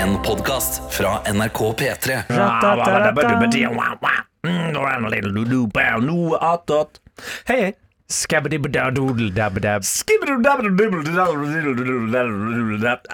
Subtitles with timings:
[0.00, 2.14] en podkast fra NRK P3.
[7.48, 7.72] Hei, hei.
[8.08, 9.84] Skabbedabbedab.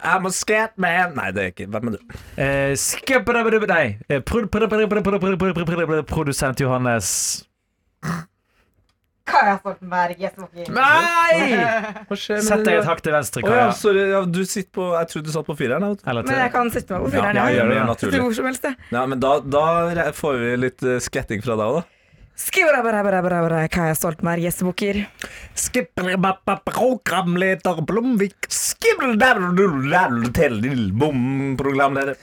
[0.05, 1.17] I'm a scat man.
[1.19, 2.15] Nei, det er ikke Hvem er du?
[2.39, 2.71] Eh,
[6.15, 7.11] Produsent Johannes.
[9.27, 10.21] Kaja Stoltenberg.
[10.23, 10.35] Yes.
[10.71, 11.59] Nei!
[12.17, 13.53] Sett deg et hakk til venstre, Kaja.
[13.53, 15.83] Oh, ja, sorry, ja, du sitter på, jeg trodde du satt på fireren.
[16.07, 17.37] Men jeg kan sitte meg på fireren.
[17.41, 17.85] Ja, ja, ja, ja,
[18.23, 19.65] hvor som helst, ja, men da, da
[20.15, 21.85] får vi litt uh, skvetting fra deg òg, da.
[22.37, 24.97] Kaja Stoltenberg, gjestebukker.
[26.69, 28.37] Programleder Blomvik.
[31.57, 32.15] Programleder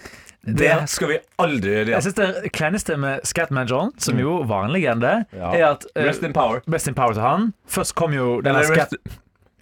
[0.43, 1.95] det skal vi aldri gjøre igjen.
[1.95, 4.23] Jeg synes Det kleineste med Scatman John, som mm.
[4.25, 5.53] jo var en legende, ja.
[5.55, 6.59] er at uh, Rest in power.
[6.67, 7.53] Rest in power til han.
[7.66, 8.97] Først kom jo denne scat...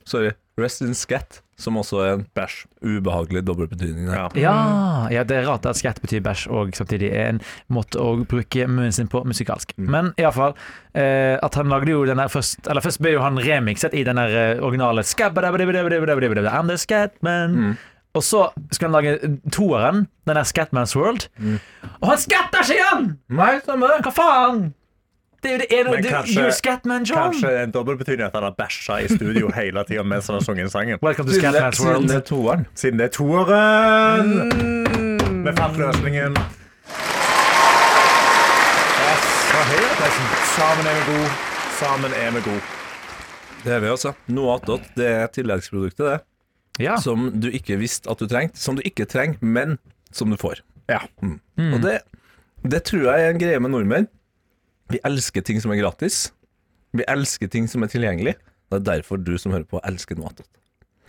[0.10, 0.32] Sorry.
[0.60, 2.66] Rest in scat, som også er en bæsj.
[2.82, 4.10] Ubehagelig dobbeltbetydning.
[4.12, 4.26] Ja.
[4.36, 4.56] Ja,
[5.14, 8.66] ja, det er rart at scat betyr bæsj og samtidig er en måte å bruke
[8.68, 9.72] munnen sin på musikalsk.
[9.78, 9.88] Mm.
[9.94, 10.58] Men iallfall
[10.98, 14.04] eh, at han lagde jo den der først Eller først ble jo han remikset i
[14.08, 15.06] den der eh, originale
[17.56, 17.78] mm.
[18.14, 21.30] Og så skal han lage toeren, den der Scatman's World.
[21.38, 21.60] Mm.
[22.02, 23.06] Og han skatter ikke igjen!
[23.32, 23.88] Nei, samme.
[24.04, 24.74] Hva faen?
[25.42, 27.32] Det er jo det ene det, kanskje, You're Scatman John.
[27.32, 30.70] Kanskje en dobbeltbetydning at han har bæsja i studio hele tida mens han har sunget
[30.72, 31.00] sangen.
[31.02, 32.04] Welcome to Scatman's World.
[32.04, 32.66] Siden det er toeren.
[32.76, 34.30] Siden det er toeren.
[34.52, 35.46] Mm.
[35.48, 36.38] Vi fant løsningen.
[39.02, 39.24] Yes.
[40.52, 41.32] Sammen er vi gode.
[41.80, 42.62] Sammen er vi gode.
[43.64, 44.14] Det er vi, altså.
[44.28, 44.86] Noe attåt.
[44.98, 46.20] Det er tilleggsproduktet, det.
[46.80, 46.96] Ja.
[47.02, 48.60] Som du ikke visste at du trengte.
[48.62, 49.78] Som du ikke trenger, men
[50.16, 50.62] som du får.
[50.92, 51.02] Ja.
[51.22, 51.40] Mm.
[51.74, 51.98] Og det,
[52.64, 54.08] det tror jeg er en greie med nordmenn.
[54.92, 56.30] Vi elsker ting som er gratis.
[56.96, 58.36] Vi elsker ting som er tilgjengelig.
[58.72, 60.48] Det er derfor du som hører på, elsker noe attåt.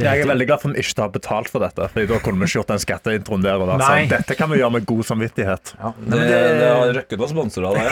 [0.00, 1.88] Jeg er veldig glad for at vi ikke har betalt for dette.
[1.92, 3.60] Fordi Da kunne vi ikke gjort den skatteintroen der.
[3.60, 3.76] Og da.
[3.82, 5.74] Så dette kan vi gjøre med god samvittighet.
[5.76, 7.90] Det, det, har røkket å sponsere av deg.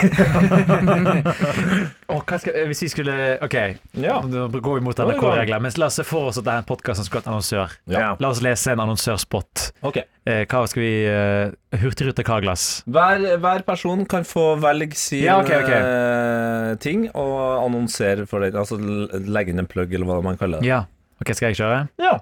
[2.11, 3.57] Hva skal, hvis vi skulle OK,
[4.01, 4.19] Ja.
[4.25, 4.97] nå går vi mot.
[5.01, 5.61] NRK-regler.
[5.63, 7.77] Men la oss se for oss at det er en podkast som skulle hatt annonsør.
[7.91, 8.15] Ja.
[8.21, 9.71] La oss lese en annonsørspot.
[9.91, 10.07] Okay.
[10.29, 12.83] Eh, hva skal vi uh, Hurtigrute Carglass.
[12.85, 15.81] Hver, hver person kan få velge sin Ja, okay, okay.
[15.81, 18.53] Uh, ting og annonsere for det.
[18.57, 20.69] Altså legge inn en plugg, eller hva man kaller det.
[20.69, 20.83] Ja.
[21.21, 21.83] OK, skal jeg kjøre?
[22.01, 22.15] Ja.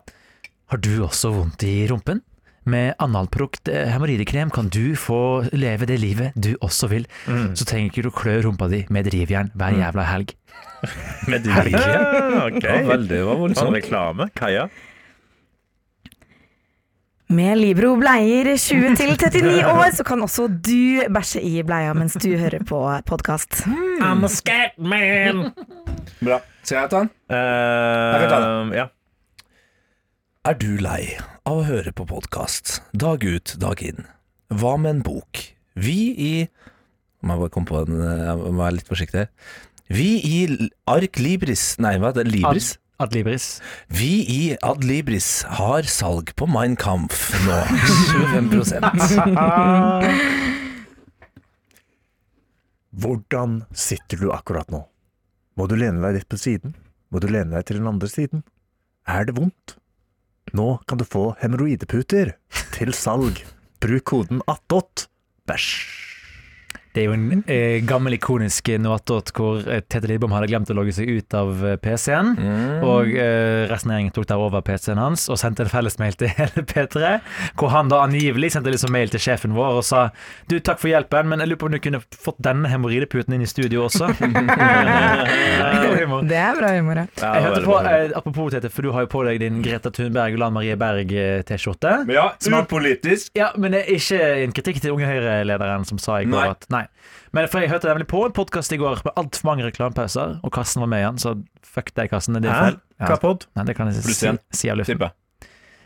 [0.70, 2.22] Har du også vondt i rumpen?
[2.70, 5.20] Med analprokt eh, hemoroidekrem kan du få
[5.56, 7.08] leve det livet du også vil.
[7.26, 7.56] Mm.
[7.58, 10.36] Så trenger ikke du klø rumpa di med drivjern hver jævla helg.
[11.32, 11.80] Med helge.
[11.80, 12.62] Ok.
[12.62, 13.76] Det var veldig det voldsomt.
[13.76, 14.30] reklame.
[14.36, 14.68] Kaja.
[17.30, 22.16] Med Libro bleier 20 til 39 år, så kan også du bæsje i bleia mens
[22.18, 23.62] du hører på podkast.
[24.02, 25.44] I'm a scatman.
[26.20, 26.42] Bra.
[26.68, 27.12] Skal jeg ta den?
[27.32, 28.40] Uh, kan ta
[28.76, 28.86] ja.
[30.50, 31.16] Er du lei
[31.48, 34.04] av å høre på podkast dag ut, dag inn?
[34.52, 35.56] Hva med en bok?
[35.80, 36.34] Vi i
[37.24, 39.30] Må jeg bare komme på en Jeg må være litt forsiktig her.
[39.88, 40.38] Vi i
[40.90, 42.28] Ark Libris Nei, hva er det?
[42.34, 42.74] Libris?
[43.00, 43.62] Ad Libris.
[43.88, 47.64] Vi i Ad Libris har salg på Mein Kampf nå.
[48.12, 48.84] 25%
[53.00, 54.84] Hvordan sitter du akkurat nå?
[55.60, 56.72] Må du lene deg litt på siden?
[57.12, 58.46] Må du lene deg til den andre siden?
[59.04, 59.74] Er det vondt?
[60.56, 62.32] Nå kan du få hemoroideputer
[62.78, 63.42] til salg.
[63.84, 65.10] Bruk koden attåt.
[65.52, 65.74] Bæsj.
[67.00, 70.76] Det er jo en eh, gammel ikonisk noatot hvor eh, Tete Lidbom hadde glemt å
[70.76, 72.34] logge seg ut av eh, PC-en.
[72.84, 76.28] Og eh, resten av gjengen tok der over PC-en hans og sendte en fellesmail til
[76.40, 77.14] hele P3.
[77.60, 80.10] Hvor han da angivelig sendte liksom mail til sjefen vår og sa
[80.52, 83.46] Du, takk for hjelpen, men jeg lurer på om du kunne fått denne hemoroideputen inn
[83.46, 84.12] i studio også.
[86.30, 87.06] Det er bra humor, ja.
[87.16, 90.36] Jeg hørte på, eh, Apropos Tete, for du har jo på deg din Greta Thunberg
[90.36, 91.96] og Lan Marie Berg-T-skjorte.
[92.12, 92.28] Ja,
[92.60, 93.32] upolitisk.
[93.40, 96.50] Ja, men det er ikke en kritikk til Unge Høyre-lederen som sa i går Nei.
[96.52, 96.86] at Nei.
[97.34, 100.52] Men for jeg hørte nemlig på en podkast i går med altfor mange reklamepauser, og
[100.56, 102.34] Karsten var med igjen, så fuck deg, Karsten.
[102.42, 102.80] Det er feil.
[103.06, 103.46] Hva pod?
[103.56, 104.98] Nei, det kan jeg si, si av luften.
[105.00, 105.16] Jeg.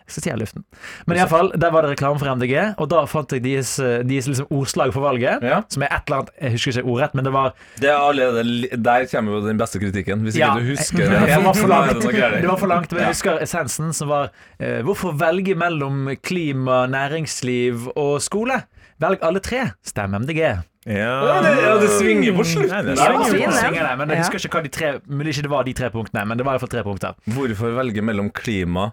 [0.07, 0.63] Skal si av luften.
[1.07, 4.27] Men iallfall, der var det reklame for MDG, og da fant jeg deres, eh, deres
[4.27, 5.43] liksom ordslag for valget.
[5.47, 5.61] Ja.
[5.71, 8.81] Som er et eller annet Jeg husker ikke ordrett, men det var Det er allerede,
[8.83, 10.23] der kommer jo den beste kritikken.
[10.27, 10.55] Hvis ikke Ja.
[10.59, 11.43] du husker det det.
[11.45, 11.93] var for langt.
[11.93, 12.41] det noe gærent.
[12.41, 14.29] Det var for langt, men jeg husker essensen, som var
[14.59, 18.63] eh, Hvorfor velge mellom klima, næringsliv og skole?
[18.99, 19.71] Velg alle tre.
[19.83, 20.43] Stem MDG.
[20.85, 21.11] Ja.
[21.23, 22.73] Ja, det, ja, det svinger på slutten.
[22.73, 23.45] Nei, det svinger det fin, jo.
[23.45, 23.59] den.
[23.59, 25.89] svinger det, men jeg husker ikke hva de tre Men ikke det var de tre
[25.93, 27.15] punktene, men det var iallfall tre punkter.
[27.37, 28.89] Hvorfor velge mellom klima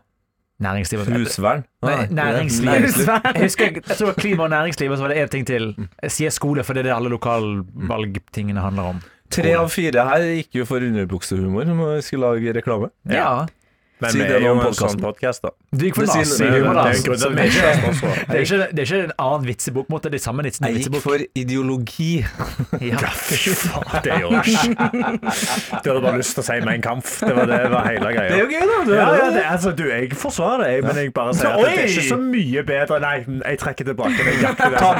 [0.60, 1.62] Næringsliv husvern?
[1.82, 2.69] Nei, næringsliv.
[2.69, 3.06] næringsliv.
[3.08, 5.70] Jeg husker, jeg tror klima og næringsliv, og så var det én ting til.
[6.02, 9.00] Jeg sier skole, for det er det alle lokalvalgtingene handler om.
[9.32, 12.90] Tre av fire her gikk jo for underbuksehumor som skulle lage reklame.
[13.08, 13.46] Ja.
[14.00, 15.50] Men Si vi er jo en sånn podkast, da.
[15.76, 16.81] Du gikk for Det sier- nazi, det er- humor, Det da.
[16.81, 19.88] er det er ikke er ikke- det er ikke, det er ikke en annen vitsebok,
[19.91, 20.02] mot.
[20.02, 22.25] Det er samme vitsen Jeg gikk for ideologi.
[22.81, 22.97] Ja.
[22.97, 27.05] Fy faen, det er jo Du hadde bare lyst til å si med en kamp.
[27.05, 28.47] Det var det var hele greia.
[28.47, 28.94] gøy, da.
[28.94, 31.88] Ja, ja, det, altså, du, jeg forsvarer det, men jeg bare sier at det er
[31.93, 33.00] ikke så mye bedre.
[33.00, 33.17] Nei,
[33.50, 34.41] jeg trekker tilbake det.
[34.41, 34.55] der.
[34.55, 34.94] Ta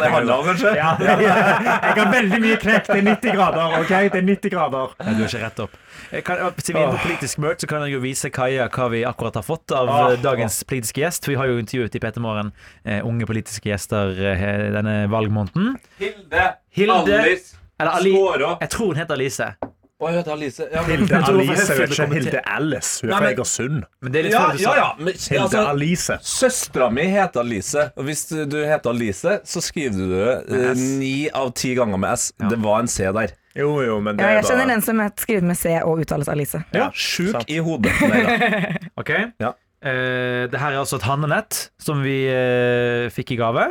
[0.51, 0.75] kanskje?
[0.77, 1.37] Ja, ja, ja.
[1.81, 2.87] Jeg har veldig mye knekt.
[2.91, 3.89] Det er 90 grader, OK?
[3.89, 4.95] Det er 90 grader.
[5.01, 5.71] Nei, du er ikke rett opp.
[6.11, 9.05] Kan, siden vi er på politisk merch, så kan jeg jo vise Kaja hva vi
[9.07, 11.29] akkurat har fått av eh, dagens politiske gjest.
[11.31, 15.77] Vi har jo intervjuet i P3 Morgen uh, unge politiske gjester uh, denne valgmåneden.
[16.03, 16.47] Hilde.
[16.75, 17.55] Hilde Alice.
[17.81, 18.57] Skåra.
[18.61, 19.53] Jeg tror hun heter Alice.
[20.01, 20.67] Å, jeg heter Alice.
[20.73, 22.05] Ja, men, Hilde Alice, for jeg vet ikke.
[22.09, 22.93] om Hilde Alice.
[23.05, 23.83] Hun er fra Egersund.
[24.11, 24.89] Er ja, ja, ja.
[24.99, 26.17] Men, Hilde altså, Alice.
[26.27, 30.17] Søstera mi heter Alice, og hvis du heter Alice, så skriver du
[30.57, 32.31] det ni av ti ganger med S.
[32.41, 33.37] Det var en C der.
[33.59, 36.29] Jo, jo, men det Ja, jeg kjenner en som het skrevet med C og uttales
[36.31, 36.61] Alice.
[36.77, 37.01] Ja, sant.
[37.03, 37.97] Sjuk i hodet.
[38.07, 38.37] Nei da.
[39.01, 39.11] Ok?
[39.43, 39.55] Ja.
[39.81, 43.71] Eh, det her er altså et handlenett som vi eh, fikk i gave.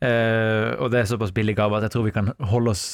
[0.00, 2.84] Eh, og det er såpass billig gave at jeg tror vi kan holde oss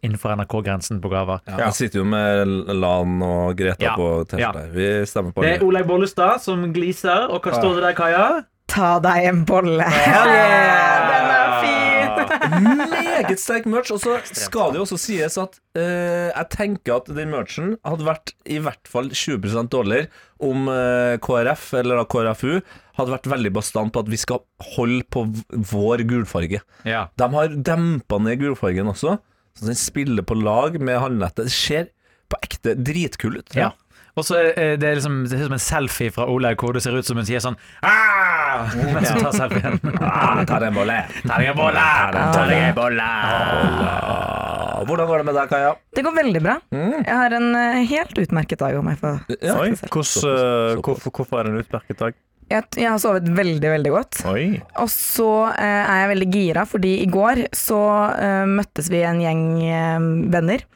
[0.00, 1.42] innenfor NRK-grensen på gaver.
[1.50, 3.92] Ja, jeg sitter jo med Lan og Greta Ja.
[4.00, 4.64] på T-skjorta.
[4.72, 5.66] Vi stemmer på Det er.
[5.68, 8.24] Olaug Bollestad som gliser, og hva står det der, Kaja?
[8.72, 9.84] Ta deg en bolle.
[9.84, 11.04] Ja, yeah!
[11.12, 12.83] Den er fin!
[13.14, 13.92] Meget sterk merch.
[13.94, 18.06] Og så skal det jo også sies at eh, jeg tenker at den merchen hadde
[18.06, 20.10] vært i hvert fall 20% dårligere
[20.44, 22.58] om eh, KrF, eller da KrFU,
[22.98, 24.42] hadde vært veldig bastant på at vi skal
[24.74, 25.26] holde på
[25.72, 26.60] vår gulfarge.
[26.86, 27.06] Ja.
[27.18, 29.18] De har dempa ned gulfargen også,
[29.54, 31.48] så den spiller på lag med håndnettet.
[31.48, 31.90] Det ser
[32.30, 33.56] på ekte dritkul ut.
[33.56, 33.72] Ja.
[34.14, 36.84] Og så er det liksom Det ser ut som en selfie fra Olaug hvor det
[36.84, 38.74] ser ut som hun sier sånn Aah!
[38.94, 39.80] Mens hun tar selfien.
[39.98, 40.98] Ah, ta deg en bolle.
[41.24, 41.86] Ta deg en bolle!
[42.14, 43.08] Ta deg en bolle!
[43.08, 45.72] Ah, Hvordan går det med deg, Kaja?
[45.96, 46.54] Det går veldig bra.
[46.74, 46.92] Mm.
[47.00, 49.56] Jeg har en eh, helt utmerket dag om jeg får Ja.
[49.58, 52.20] Oi, uh, hvorfor, hvorfor er det en utmerket dag?
[52.52, 54.20] Jeg, jeg har sovet veldig, veldig godt.
[54.28, 54.58] Oi.
[54.82, 57.80] Og så eh, er jeg veldig gira, fordi i går så
[58.20, 60.66] eh, møttes vi en gjeng eh, venner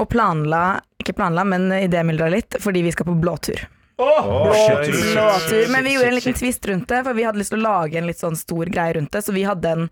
[0.00, 0.64] og planla
[1.02, 3.64] Ikke planla, men idémyldra litt, fordi vi skal på blåtur.
[3.96, 5.12] blåtur.
[5.12, 5.72] Blåtur.
[5.72, 7.98] Men vi gjorde en liten twist rundt det, for vi hadde lyst til å lage
[7.98, 9.22] en litt sånn stor greie rundt det.
[9.26, 9.88] Så vi hadde en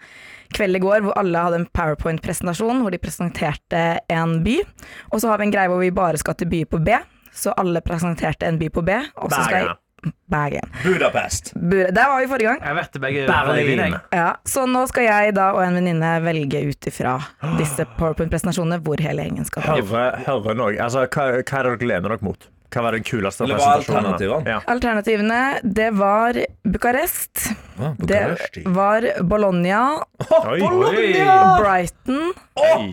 [0.57, 4.61] kveld i går hvor alle hadde en powerpoint-presentasjon hvor de presenterte en by.
[5.11, 6.99] Og så har vi en greie hvor vi bare skal til by på B.
[7.35, 8.97] Så alle presenterte en by på B.
[9.23, 9.77] Og så skal jeg
[10.31, 10.69] Bergen.
[10.85, 11.53] Budapest.
[11.57, 12.61] Bure- Der var vi forrige gang.
[12.65, 13.97] Jeg vet det begge Berlin.
[14.15, 17.17] Ja, så nå skal jeg da og en venninne velge ut ifra
[17.61, 19.81] disse powerpoint-presentasjonene hvor hele gjengen skal på.
[19.83, 20.77] Høre, høre noe.
[20.81, 22.49] Altså, hva, hva er det dere lener dere mot?
[22.71, 23.97] Hva var den kuleste av er presentasjonen?
[24.07, 24.53] alternativene?
[24.55, 24.59] Ja.
[24.71, 25.39] Alternativene,
[25.75, 27.49] det var Bucarest,
[27.81, 28.21] Ah, det
[28.69, 29.81] var Bologna,
[30.53, 30.61] Oi.
[31.59, 32.93] Brighton Oi.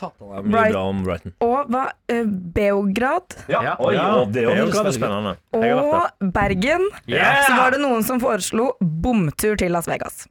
[0.00, 1.32] Satan, det er mye Bright- bra om Brighton.
[1.46, 2.24] og hva, eh,
[2.56, 3.76] Beograd Ja.
[3.78, 4.94] Oi, Ja, det er jo spennende.
[4.96, 5.36] spennende.
[5.52, 6.26] Jeg har vært der.
[6.26, 6.86] og Bergen.
[7.06, 7.44] Yeah!
[7.46, 10.26] Så var det noen som foreslo bomtur til Las Vegas.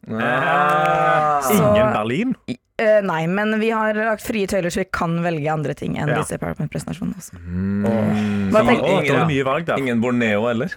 [1.44, 2.36] Så- Ingen Berlin?
[2.80, 6.08] Eh, nei, men vi har lagt frie tøyler, så vi kan velge andre ting enn
[6.08, 6.16] Ja.
[6.22, 7.34] disse powerpoint-presentasjonene også.
[7.46, 8.52] Mm.
[8.52, 9.78] Hva Å, tenker det var mye valg der.
[9.78, 10.70] Ingen Borneo heller?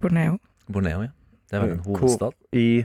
[0.00, 0.38] Borneo?
[0.68, 1.08] Borneo, ja.
[1.50, 2.32] Det er vel en hovedstad.
[2.52, 2.84] I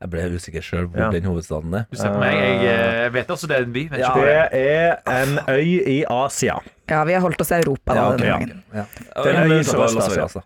[0.00, 1.10] Jeg ble usikker sjøl hvor Ja.
[1.10, 1.86] den hovedstaden er.
[1.90, 2.68] Du ser på meg, jeg
[3.06, 3.82] eh, vet også det er en by.
[3.98, 4.12] Ja.
[4.14, 5.00] det er.
[5.06, 6.58] Er en øy i Asia.
[6.88, 8.38] Ja, vi har holdt oss i Europa da, Ja, okay, denne ja.
[8.38, 8.62] gangen.
[8.74, 8.84] Ja.
[8.94, 10.14] Det er Ja, i Las Sørøst-Asia.
[10.14, 10.44] Vegas, da.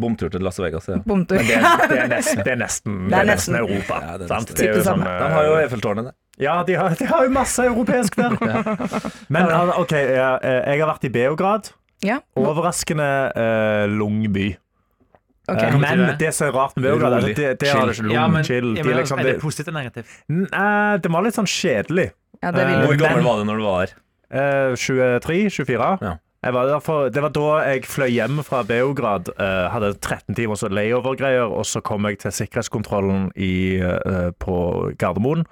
[0.00, 0.96] Bomtur til Las Vegas, ja.
[1.04, 1.36] Bomtur.
[1.36, 1.58] Men det,
[1.90, 3.98] det, er nesten, det er nesten, det er nesten Europa.
[4.00, 4.48] Ja, det er sant?
[4.48, 5.02] nesten- Det er jo sånn.
[5.04, 6.14] De har jo Eiffeltårnet, det.
[6.40, 8.30] Ja, de har, de har jo masse europeisk der.
[9.28, 11.70] Men altså, OK, jeg, jeg har vært i Beograd.
[12.06, 12.20] Ja.
[12.38, 14.48] Overraskende eh, lung by.
[15.48, 15.62] Ok.
[15.62, 16.34] Eh, Men det?
[16.36, 18.74] som er rart med Beograd, er at det, det har det ikke Ja, men, chill.
[18.76, 20.16] ja, De liksom, er det det, positivt eller negativt?
[20.28, 22.10] Nei, det var litt sånn kjedelig.
[22.42, 23.94] Ja, det Eh, Hvor gammel var du når du var her?
[24.30, 25.98] Eh, 23-24.
[26.02, 26.16] Ja.
[26.80, 29.28] For, det var da jeg fløy hjem fra Beograd.
[29.40, 35.44] eh, hadde 13 timers layover-greier, og så kom jeg til sikkerhetskontrollen i, eh, på Gardermoen.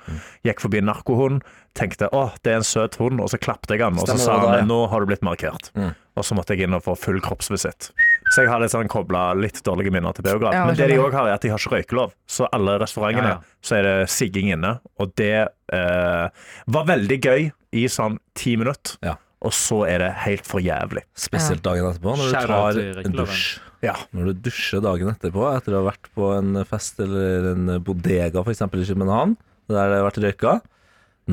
[0.45, 1.43] Gikk forbi en narkohund.
[1.75, 3.99] Tenkte å, det er en søt hund, og så klappet jeg han.
[3.99, 5.73] Og så sa han nå har du blitt markert.
[5.75, 5.95] Mm.
[6.17, 7.91] Og så måtte jeg inn og få full kroppsvisitt.
[8.35, 10.57] Så jeg har litt sånn kobla litt dårlige minner til Beograd.
[10.57, 12.15] Ja, Men det de òg har, er at de har ikke røykelov.
[12.27, 13.59] Så alle restaurantene Ja, ja.
[13.63, 14.73] så er det sigging inne.
[14.99, 18.99] Og det eh, var veldig gøy i sånn ti minutter.
[19.07, 19.15] Ja.
[19.47, 21.05] Og så er det helt for jævlig.
[21.15, 23.45] Spesielt dagen etterpå, når du tar en dusj.
[23.85, 23.95] Ja.
[24.17, 28.43] Når du dusjer dagen etterpå etter å ha vært på en fest eller en bodega
[28.43, 28.65] f.eks.
[28.65, 29.37] i København,
[29.71, 30.53] der det har vært røyka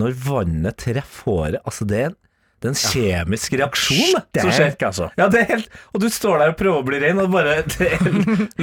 [0.02, 2.16] Når vannet treffer håret Altså, det er en,
[2.63, 4.75] det er en kjemisk reaksjon det, som skjer.
[4.88, 5.10] Altså.
[5.20, 7.58] Ja, det er helt Og du står der og prøver å bli ren, og bare
[7.74, 7.89] Det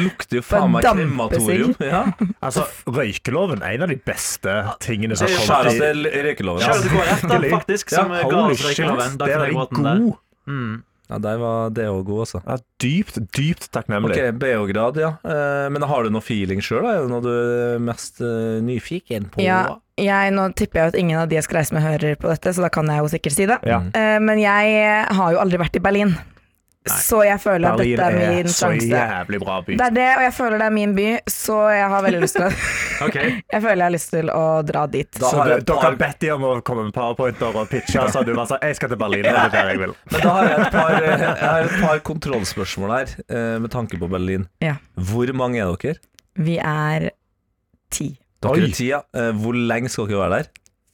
[0.01, 1.75] lukter jo faen meg krematorium.
[1.85, 2.07] Ja.
[2.41, 6.65] altså røykeloven er en av de beste tingene som har kommet i røykeloven.
[6.65, 9.19] Kjører til KrF, da, faktisk, som Ja, ga oss røykeloven.
[9.21, 10.17] det er god.
[10.51, 10.79] Mm.
[11.11, 12.41] Ja, der var det òg god, altså.
[12.47, 14.15] Ja, dypt, dypt takknemlig.
[14.15, 15.13] Ok, Beograd, ja.
[15.27, 16.87] Eh, men har du noe feeling sjøl?
[16.87, 19.43] Er det noe du er mest eh, nyfiken på?
[19.43, 19.65] Ja,
[19.99, 22.55] jeg, nå tipper jeg at ingen av de jeg skal reise med hører på dette,
[22.55, 23.59] så da kan jeg jo sikkert si det.
[23.67, 23.83] Ja.
[23.91, 24.77] Eh, men jeg
[25.19, 26.15] har jo aldri vært i Berlin,
[26.89, 28.89] så jeg føler at Berlin dette er min så sjanse.
[28.89, 29.75] jævlig bra by.
[29.77, 32.39] Det er det, og jeg føler det er min by, så jeg har veldig lyst
[32.39, 32.55] til det.
[33.07, 33.27] okay.
[33.53, 35.11] Jeg føler jeg har lyst til å dra dit.
[35.13, 38.25] Da Så du, dere har bedt dem om å komme med powerpointer og pitche, så
[38.25, 39.95] du bare sa 'jeg skal til Berlin', det er der jeg vil.
[40.11, 43.71] Men da har jeg et par, eh, jeg har et par kontrollspørsmål her, eh, med
[43.71, 44.49] tanke på Berlin.
[44.65, 44.77] Ja.
[44.97, 45.97] Hvor mange er dere?
[46.37, 47.11] Vi er
[47.91, 48.19] ti.
[48.41, 49.03] Dere er ti, ja.
[49.13, 50.49] Eh, Hvor lenge skal dere være der?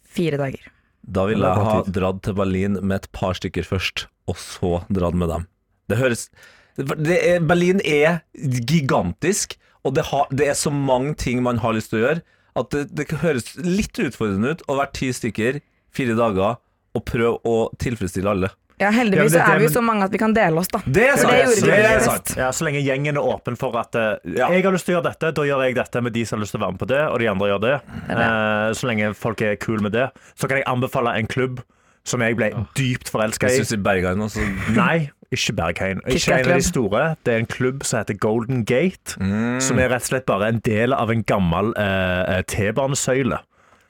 [0.05, 0.67] Fire dager.
[1.07, 5.15] Da vil jeg ha dratt til Berlin med et par stykker først, og så dratt
[5.15, 5.47] med dem.
[5.89, 6.29] Det høres
[6.77, 8.19] det er, Berlin er
[8.67, 9.55] gigantisk,
[9.87, 12.23] og det, har, det er så mange ting man har lyst til å gjøre,
[12.57, 15.61] at det, det høres litt utfordrende ut å være ti stykker,
[15.97, 16.59] fire dager,
[16.97, 18.53] og prøve å tilfredsstille alle.
[18.53, 20.69] Ja, Ja, heldigvis ja, det- er vi jo så mange at vi kan dele oss,
[20.69, 20.83] da.
[20.85, 21.33] Det er sant!
[21.33, 22.33] det det er sant.
[22.37, 24.51] Ja, Så lenge gjengen er åpen for at uh, Ja.
[24.53, 26.45] jeg har lyst til å gjøre dette, da gjør jeg dette med de som har
[26.45, 27.75] lyst til å være med på det, og de andre gjør det.
[28.11, 31.63] Uh, så lenge folk er cool med det, så kan jeg anbefale en klubb
[32.07, 33.65] som jeg ble dypt forelska Jeg i.
[33.65, 34.45] syns i Berghain også
[34.77, 36.01] Nei, ikke Berghain.
[36.07, 37.17] Ikke en av de store.
[37.25, 39.61] Det er en klubb som heter Golden Gate, Mm.
[39.61, 43.39] som er rett og slett bare en del av en gammel eh, eh, T-banesøyle.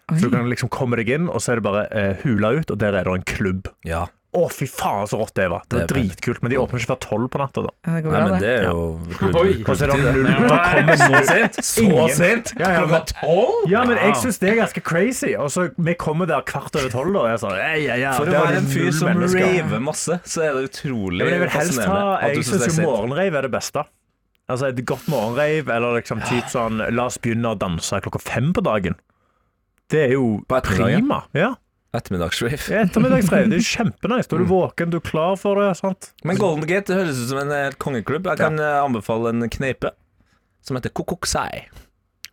[0.06, 2.70] Så du kan liksom komme deg inn, og så er det bare eh, hula ut,
[2.70, 3.66] og der er det en klubb.
[3.84, 4.06] Ja.
[4.36, 5.62] Å, fy faen, så rått det var.
[5.64, 6.42] Det var Det dritkult.
[6.44, 7.70] Men de åpner ikke før tolv på natta, da.
[7.86, 8.40] Det går Nei, men det.
[8.42, 8.82] det er jo
[9.40, 9.52] Oi.
[9.64, 9.92] Og så er
[10.82, 11.24] det det.
[11.30, 11.58] sent?
[11.70, 12.52] Så sent?
[12.60, 13.64] Men- tolv?
[13.72, 15.32] Ja, men jeg syns det er ganske crazy.
[15.40, 17.24] Og så Vi kommer der kvart over tolv, da.
[17.24, 20.20] Og jeg sa, ja, ja, ja, For å er være en fyr som raver masse,
[20.28, 23.86] så er det utrolig Ja, fascinerende Jeg syns jo morgenrave er det beste.
[24.46, 28.52] Altså Et godt morgenrave, eller liksom typ sånn La oss begynne å danse klokka fem
[28.54, 28.94] på dagen.
[29.90, 31.24] Det er jo prima.
[31.34, 31.54] Ja,
[31.96, 32.58] Ettermiddagsrave.
[32.82, 33.50] Ettermiddagsrave.
[33.52, 34.30] Det er kjempenice.
[34.30, 35.72] Da er du våken, du er klar for det.
[35.80, 36.12] sant?
[36.26, 38.28] Men Golden Gate det høres ut som en helt kongeklubb.
[38.32, 38.78] Jeg kan ja.
[38.84, 39.92] anbefale en kneipe
[40.66, 41.66] som heter Kokoksai.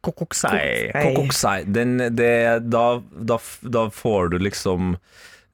[0.04, 0.92] Kokoksei.
[0.92, 1.04] Hei.
[1.14, 1.64] Kokoksai.
[1.72, 2.34] Den, det,
[2.68, 4.96] da, da, da får du liksom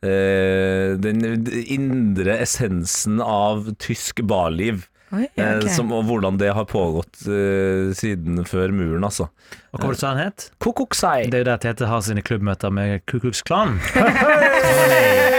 [0.01, 1.21] eh, den
[1.65, 4.87] indre essensen av tysk barliv.
[5.09, 5.69] Oi, okay.
[5.73, 9.25] som, og hvordan det har pågått uh, siden før muren, altså.
[9.73, 10.51] Og hva sa han het?
[10.61, 11.29] Kukuksai.
[11.33, 13.79] Det er jo der Tete har sine klubbmøter med Kukuksklan Klan.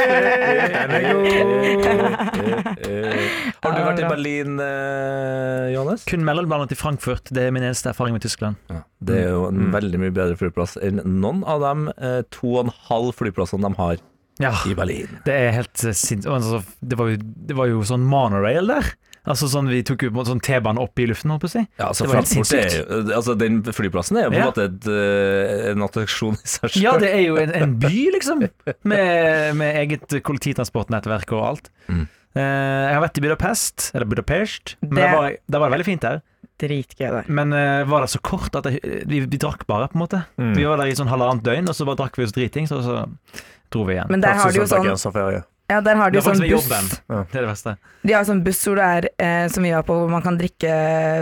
[3.61, 6.05] Har du vært i Berlin, uh, Johannes?
[6.09, 7.31] Kun mellomlandet til Frankfurt.
[7.31, 8.59] Det er min eneste erfaring med Tyskland.
[8.73, 12.57] Ja, det er jo en veldig mye bedre flyplass enn noen av de uh, to
[12.57, 14.00] og en halv flyplassene de har
[14.41, 15.21] Ja, i Berlin.
[15.27, 16.27] det er helt sinnssykt.
[16.31, 18.93] Altså, det, det var jo sånn monorail der.
[19.29, 21.49] Altså sånn Vi tok jo på en måte sånn T-bane opp i luften, holdt på
[21.50, 21.65] å si.
[21.79, 23.11] Ja, altså Det var helt er sinnssykt.
[23.19, 24.47] altså, Den flyplassen er jo på en Ja.
[24.50, 26.83] måte et, eh, en attraksjon i seg selv.
[26.83, 28.47] Ja, det er jo en, en by, liksom.
[28.85, 31.71] Med, med eget kollektivtransportnettverk og alt.
[31.89, 32.07] Mm.
[32.37, 35.85] Eh, jeg har vært i Budapest, eller Budapest, men Det- det, var, det var veldig
[35.85, 36.23] fint der.
[36.61, 37.25] Dritgøy der.
[37.33, 40.25] Men uh, var det så kort at jeg, vi, vi drakk bare, på en måte.
[40.37, 40.55] Mm.
[40.57, 42.83] Vi var der i sånn halvannet døgn, og så bare drakk vi oss dritings, og
[42.85, 43.09] så
[43.73, 44.11] dro vi igjen.
[44.12, 45.43] Men der har de jo sånn.
[45.71, 46.50] Ja, der har de det jo sånn buss.
[46.50, 46.89] jobben.
[47.31, 47.75] Det er det verste.
[48.03, 50.37] De har sånn buss hvor det er, eh, som vi var på, hvor man kan
[50.41, 50.73] drikke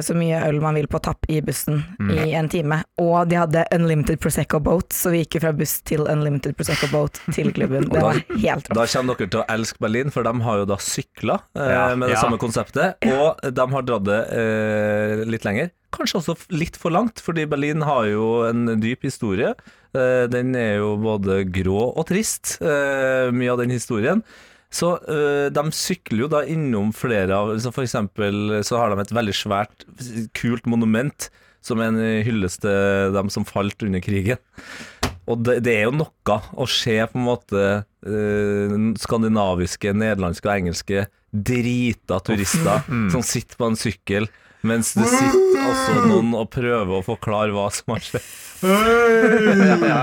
[0.06, 2.10] så mye øl man vil på tapp i bussen Mm.
[2.24, 2.80] i en time.
[3.02, 6.88] Og de hadde unlimited Prosecco boat, så vi gikk jo fra buss til unlimited Prosecco
[6.92, 7.88] boat til klubben.
[7.92, 8.74] Det var helt rått.
[8.78, 11.82] Da kommer dere til å elske Berlin, for de har jo da sykla eh, Ja,
[11.96, 12.22] med det ja.
[12.22, 12.96] samme konseptet.
[13.04, 15.70] Og de har dratt det eh, litt lenger.
[15.94, 19.54] Kanskje også litt for langt, fordi Berlin har jo en dyp historie.
[19.98, 24.22] Eh, den er jo både grå og trist, eh, mye av den historien.
[24.70, 29.00] Så eh, de sykler jo da innom flere av så For eksempel så har de
[29.00, 29.86] et veldig svært,
[30.36, 31.30] kult monument
[31.64, 34.40] som er en hyllest til dem som falt under krigen.
[35.28, 40.54] Og det, det er jo noe å se på en måte eh, skandinaviske, nederlandske og
[40.54, 44.28] engelske drita turister som sitter på en sykkel,
[44.66, 48.28] mens det sitter altså noen og prøver å forklare hva som har skjedd.
[49.58, 50.02] Ja, ja.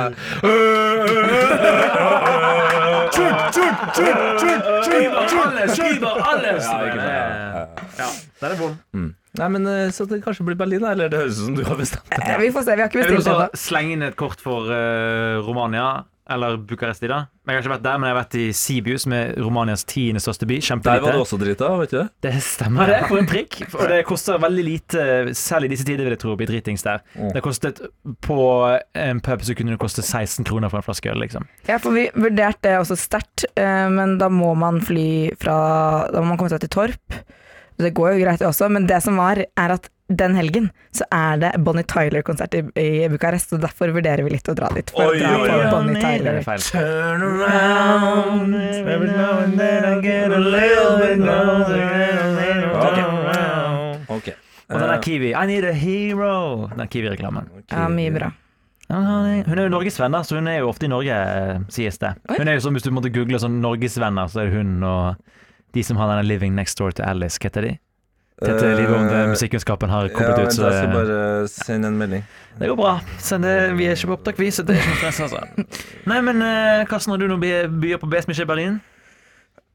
[7.97, 8.09] Ja,
[8.41, 9.13] den er vond.
[9.35, 10.93] Nei, men eh, Så det kanskje blir Berlin, da?
[10.95, 12.21] Eller det høres ut som du har bestemt det.
[12.23, 14.69] Eh, Vi får se, vi har ikke Jeg vil også slenge inn et kort for
[14.71, 15.87] uh, Romania,
[16.29, 17.19] eller Bucuresti, da.
[17.45, 20.21] Jeg har ikke vært der, men jeg har vært i Sibiu, som er Romanias tiende
[20.23, 20.57] største by.
[20.57, 21.11] Der var Kjempelite.
[21.13, 22.05] du også drita, vet du det?
[22.25, 22.97] Det stemmer, det.
[23.11, 23.59] For en prikk.
[23.77, 25.05] Og det koster veldig lite,
[25.37, 27.03] selv i disse tider, vil jeg tro, å bli dritings der.
[27.35, 27.83] Det kostet
[28.25, 28.39] På
[28.97, 31.45] en pub så kunne det koste 16 kroner for en flaske øl, liksom.
[31.69, 35.55] Ja, for vi vurderte det også sterkt, eh, men da må man fly fra
[36.09, 37.19] Da må man komme seg til Torp.
[37.77, 41.05] Det går jo greit det også, men det som var, er at den helgen så
[41.11, 44.91] er det Bonnie Tyler-konsert i, i Bucarest, og derfor vurderer vi litt å dra dit.
[44.93, 45.71] For Oi, å dra oi, på oi.
[45.73, 46.37] Bonnie Tyler.
[46.45, 46.65] er.
[46.69, 51.81] Turn around Every now and then I get a little bit closer
[54.15, 54.27] Ok
[54.69, 55.29] Og den er Kiwi.
[55.33, 56.67] I need a hero.
[56.73, 57.49] Den Kiwi-reklamen.
[57.69, 58.31] Ja, mye bra.
[58.89, 62.15] Hun er jo norgesvenn, så hun er jo ofte i Norge, eh, sies det.
[62.29, 65.15] Hun er jo sånn, Hvis du måtte google sånn norgesvenner, så er det hun og
[65.73, 67.73] de som har denne Living Next Door to Alice, hva heter de?
[68.43, 72.25] Tete om det musikkunnskapen har kommet Ja, ut, så jeg skal bare sende en melding
[72.59, 72.91] det går bra.
[73.19, 75.65] Send det, vi er ikke på opptak, vi, så det er ikke noe stress, altså.
[76.09, 78.77] Nei, men eh, Karsten, har du noen by- byer på B som ikke er Berlin?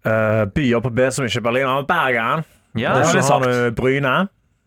[0.00, 1.69] Uh, byer på B som ikke er Berlin.
[1.88, 2.45] Bergen.
[2.81, 3.45] Ja, det så er har sant.
[3.45, 4.14] du Bryne.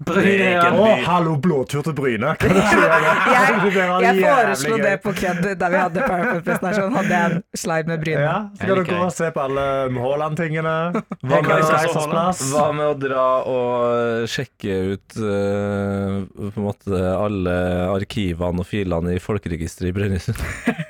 [0.01, 0.69] Bryne, ja.
[0.73, 2.33] Å, hallo, blåtur til Bryne.
[2.41, 2.87] Kan du si det?
[3.33, 6.95] Jeg, Det jeg foreslo det på kødd da vi hadde PowerPoint-presentasjon.
[6.97, 8.23] Hadde jeg en slide med Bryne.
[8.25, 9.65] Ja, så kan du gå og se på alle
[10.03, 10.75] Haaland-tingene.
[11.23, 17.55] Hva med, hva med å dra og sjekke ut uh, på en måte alle
[17.93, 20.43] arkivene og filene i folkeregisteret i Brønnøysund?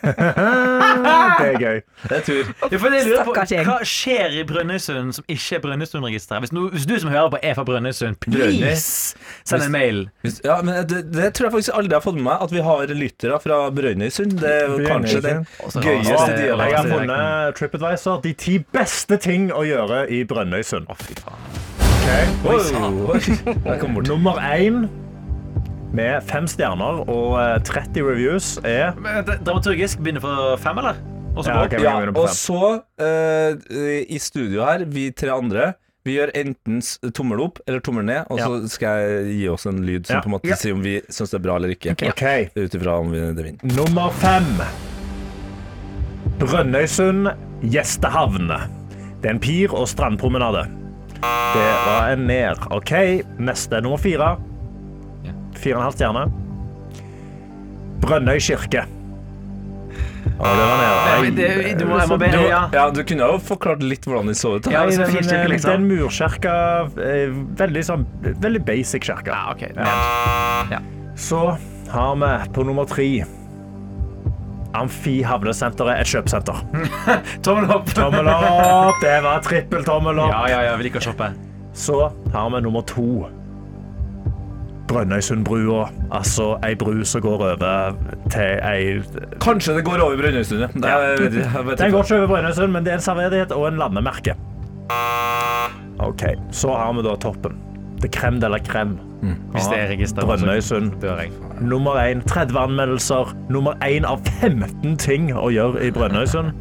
[1.40, 1.80] Det er gøy.
[2.08, 2.48] Det er tur.
[2.70, 3.64] Ja, lurer på, Stakkars gjeng.
[3.68, 6.44] Hva skjer i Brønnøysund som ikke er Brønnøysundregisteret?
[6.46, 10.00] Hvis, hvis du som hører på er fra Brønnøysund, please send en mail.
[10.24, 12.60] Hvis- Ja, men det, det tror jeg faktisk aldri har fått med meg, at vi
[12.64, 14.38] har lyttere fra Brønnøysund.
[14.40, 15.44] Det er jo kanskje den
[15.84, 18.20] gøyeste Og Jeg har funnet TripAdvisor.
[18.24, 20.88] De ti beste ting å gjøre i Brønnøysund.
[22.48, 22.58] Oi,
[23.12, 23.20] oi.
[23.66, 24.08] Jeg kom bort.
[24.08, 24.86] Nummer én
[25.92, 30.94] med fem stjerner og eh, 30 reviews er Men, det- Dramaturgisk begynner fra fem, eller?
[31.36, 35.72] Og så Ja, okay, Ja, og så, uh, i studio her, vi tre andre
[36.04, 36.80] Vi gjør enten
[37.12, 40.20] tommel opp eller tommel ned, og så skal jeg gi oss en lyd som Ja.
[40.24, 40.56] på en måte Ja.
[40.56, 41.92] sier om vi syns det er bra eller ikke.
[42.08, 42.24] OK.
[42.56, 43.74] Ut ifra om vi det vinner.
[43.76, 44.48] Nummer fem.
[46.40, 47.28] Brønnøysund
[47.62, 48.48] gjestehavn.
[49.20, 50.64] Det er en pir- og strandpromenade.
[51.20, 52.56] Det var en ned.
[52.70, 52.92] OK,
[53.38, 53.80] neste.
[53.82, 54.36] Nummer fire.
[55.58, 56.24] Fire og en halv stjerne.
[58.00, 58.86] Brønnøy kirke.
[60.40, 61.00] Å, det var nede.
[61.10, 62.68] Nei, det- du må- jeg må be- ja.
[62.72, 64.66] ja, du kunne jo forklart litt hvordan de så ut.
[64.70, 65.70] Ja, Nei, så men, fin kirke, eh, liksom.
[65.70, 66.54] Det en murkirke.
[66.98, 67.30] eh,
[67.60, 68.06] Veldig, sånn,
[68.40, 69.26] veldig basic kirke.
[69.28, 69.74] Ja, ok.
[69.76, 70.82] ned.
[71.16, 71.58] Så
[71.90, 73.24] har vi på nummer tre
[74.72, 76.54] Amfi havnesenteret, et kjøpesenter.
[77.42, 77.86] Tommel opp.
[77.92, 79.00] Tommel opp!
[79.02, 80.30] Det var trippeltommel opp.
[80.30, 81.32] Ja, ja, ja, vi liker å shoppe.
[81.74, 83.26] Så har vi nummer to.
[84.90, 85.86] Brønnøysundbrua.
[86.18, 87.96] Altså ei bru som går over
[88.32, 89.00] til ei
[89.42, 90.70] Kanskje det går over Brønnøysund, ja.
[90.90, 91.76] Er-.
[91.76, 94.36] Den går ikke over Brønnøysund, men det er en serverdighet og en landemerke.
[96.00, 97.58] OK, så har vi da toppen.
[98.00, 98.58] Det krem de la
[99.20, 99.34] Mm.
[99.52, 100.24] Hvis det er register.
[100.24, 100.92] Brønnøysund.
[101.60, 103.34] Nummer én 30 anmeldelser.
[103.50, 106.52] Nummer én av 15 ting å gjøre i Brønnøysund.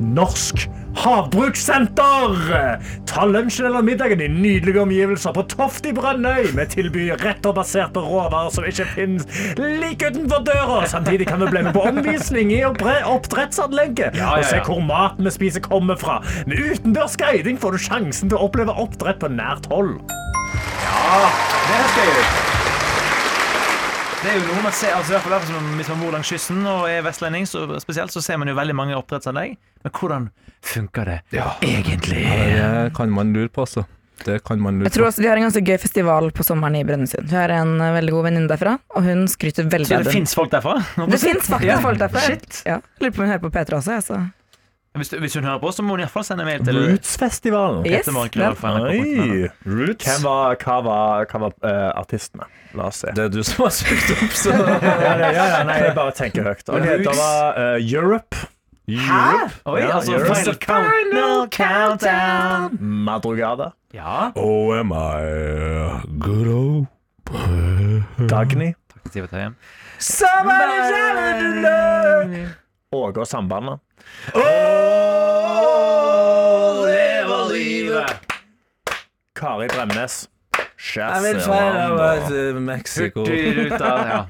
[0.00, 0.68] Norsk
[1.02, 2.78] havbrukssenter!
[3.08, 6.50] Ta lunsjen eller middagen i nydelige omgivelser på Toft i Brønnøy.
[6.56, 9.26] Vi tilbyr retter basert på råvarer som ikke finnes
[9.58, 10.82] like utenfor døra.
[10.90, 15.28] Samtidig kan vi bli med på omvisning i oppdrettsanlegget Ja, ja, og se hvor maten
[15.28, 16.20] vi spiser kommer fra.
[16.46, 19.98] Med utendørs guiding får du sjansen til å oppleve oppdrett på nært hold.
[20.08, 22.57] Det er gøy.
[24.18, 26.14] Det er jo noe man ser, altså i hvert fall derfor som Hvis man bor
[26.16, 29.54] langs kysten og er vestlending, så spesielt, så ser man jo veldig mange oppdrettsanlegg.
[29.84, 30.26] Men hvordan
[30.66, 31.18] funker det
[31.62, 32.24] egentlig?
[32.26, 33.84] Det kan man lure på, altså.
[34.26, 35.10] Det kan man lure Jeg tror på.
[35.12, 37.28] også Vi har en ganske gøy festival på sommeren i Brønnøysund.
[37.30, 40.08] Vi har en eh, veldig god venninne derfra, og hun skryter veldig av den.
[40.08, 40.74] Så det fins folk derfra?
[41.14, 41.78] Det fins faktisk Ja.
[41.84, 42.24] folk derfra.
[42.26, 42.62] Shit.
[42.66, 42.80] Ja.
[42.98, 43.94] Lurer på om hun hører på P3 også.
[44.00, 44.18] Altså.
[44.98, 47.86] Hvis, hvis hun hører på, så må hun iallfall sende mail til Rootsfestivalen.
[47.86, 48.08] Yes.
[48.08, 49.48] Oi!
[49.64, 52.46] Hvem var, hva var, hva var uh, artistene?
[52.76, 53.12] La oss se.
[53.16, 56.14] Det er du som har søkt opp, så Ja, ja, ja, ja, nei, jeg bare
[56.18, 56.64] tenker høyt.
[56.66, 56.78] Da.
[56.82, 57.04] Roots.
[57.06, 58.36] det var uh, Europe.
[58.88, 59.24] Hæ?
[59.68, 60.34] Oi, Ja, altså Europe.
[60.34, 62.78] final, count, final countdown.
[63.08, 63.70] Madrugada.
[63.94, 64.30] Ja.
[64.36, 66.86] Oh, am I good old
[68.28, 68.74] Dagny.
[68.88, 69.54] Takk, Sivert Høyem.
[72.96, 73.78] Åge og Sambandet.
[76.88, 78.12] Leve livet!
[79.36, 80.28] Kari Bremnes.
[80.96, 83.20] Jeg vil feire Mexico.
[83.26, 84.22] Hurtigruta, ja.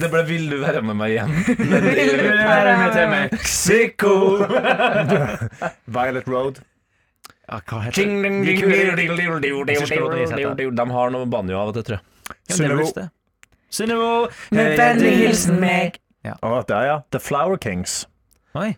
[0.00, 1.32] Det ble 'Vil du være med meg hjem'?
[1.48, 4.12] Vil du være med til Mexico?
[5.96, 6.60] Violet Road.
[7.48, 8.04] Ja, hva heter
[10.44, 10.68] det?
[10.76, 12.04] De har noe banjo av og til, tror jeg.
[13.70, 14.28] Synnøve.
[14.50, 15.96] Med vennlig hilsen meg.
[16.24, 16.96] Å, der, ja.
[17.10, 18.06] The Flower Kings.
[18.58, 18.74] Oi.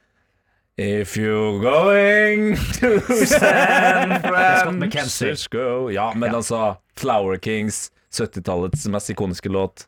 [0.79, 9.87] If you're going to San Francisco Ja, men altså Flower Kings, 70-tallets mest ikoniske låt.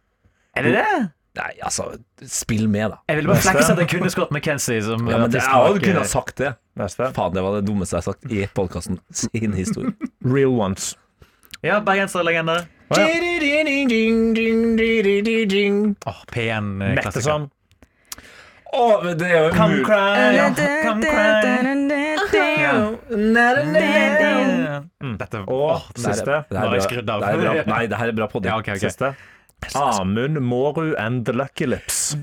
[0.57, 1.09] Er det det?
[1.35, 1.89] Nei, altså,
[2.31, 3.01] spill med, da.
[3.11, 5.73] Jeg ville bare flekse at jeg kunne Scott McKenzie som Ja, men det, artist jeg
[5.73, 6.53] bak, kunne eh, ha sagt det.
[7.17, 9.97] Faen, det var det dummeste jeg har sagt i podkasten sin historie.
[10.35, 10.93] Real Ones.
[11.65, 12.67] Ja, bergenserlegender.
[12.89, 13.07] Oh, ja.
[16.07, 16.95] Åh, P1-klassiker.
[16.95, 17.47] Metteson.
[18.75, 20.51] Å, det er jo Come cry, ja.
[20.85, 21.41] come cry.
[25.15, 26.43] Dette Og åh, siste.
[26.51, 27.55] Det her er bra.
[27.71, 28.51] Nei, det her er bra podi.
[28.51, 28.91] Ja, okay, okay.
[28.91, 29.15] Siste.
[29.73, 32.15] Amund Mårud and The Lucky Lips.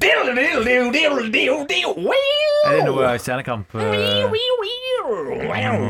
[2.61, 3.73] Er det noe Stjernekamp?
[3.73, 4.21] eh,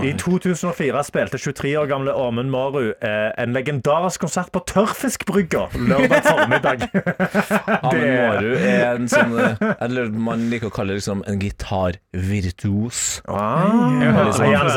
[0.07, 6.23] I 2004 spilte 23 år gamle Amund Mårud eh, en legendarisk konsert på Tørrfiskbrygga lørdag
[6.25, 6.85] formiddag.
[7.83, 13.03] Amund Mårud er en sånn eh, Eller man liker å kalle det liksom en gitarvirtuos.
[13.27, 13.67] Ah,
[14.01, 14.15] Ja.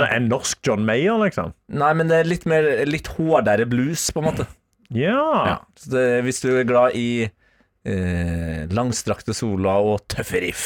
[0.08, 1.54] er en norsk John Mayer, liksom?
[1.72, 4.46] Nei, men det er litt mer Litt hårdere blues, på en måte.
[4.94, 5.60] Ja.
[5.78, 7.26] Så det, hvis du er glad i
[7.84, 10.64] eh, langstrakte sola og tøffe riff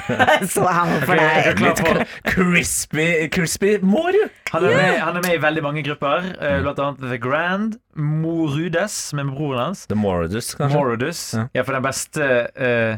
[0.54, 1.62] Så han for deg.
[1.62, 1.82] Litt
[2.28, 4.20] crispy, crispy Moru.
[4.52, 7.78] Han er, med, han er med i veldig mange grupper, eh, blant annet The Grand,
[7.98, 9.86] Morudes med broren hans.
[9.90, 10.78] The Morudes, kanskje?
[10.78, 11.22] Morudes.
[11.36, 11.46] Ja.
[11.56, 12.96] Ja, for den beste eh,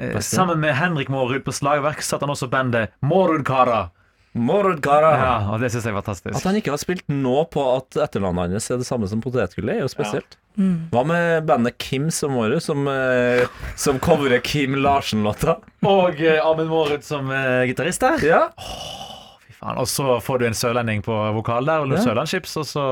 [0.00, 0.36] eh, Beste?
[0.36, 3.88] Sammen med Henrik Morud på slagverk satt han også bandet Mårudkara.
[4.38, 5.10] Morud Kara.
[5.18, 8.54] Ja, og det syns jeg er At han ikke har spilt nå på at etternavnet
[8.54, 10.38] hans er det samme som potetgullet, er jo spesielt.
[10.92, 15.58] Hva med bandet Kim som Mårud, som, eh, som coverer Kim Larsen-låta?
[15.86, 18.26] Og eh, Amund Mårud som eh, gitarist der.
[18.26, 18.42] Ja.
[18.58, 19.19] Fy
[19.60, 19.78] faen.
[19.80, 22.04] Og så får du en sørlending på vokal der, og noen Ja.
[22.08, 22.84] sørlandschips, og så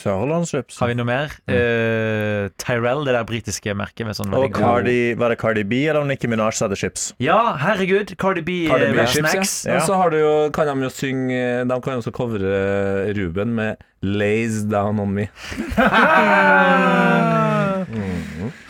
[0.00, 0.78] Sørlandschips.
[0.80, 1.28] har vi noe mer.
[1.48, 6.04] Eh, Tyrell, det der britiske merket med sånn Og Cardi, var det Cardi B eller
[6.08, 7.12] Nicki Minaj som hadde chips?
[7.20, 8.16] Ja, herregud.
[8.18, 9.54] Cardi B, Cardi eh, B med Chips, snacks.
[9.66, 9.76] ja.
[9.76, 13.54] Og så har du jo, kan de jo synge De kan jo også covre Ruben
[13.54, 15.28] med 'Lays Down On Me'.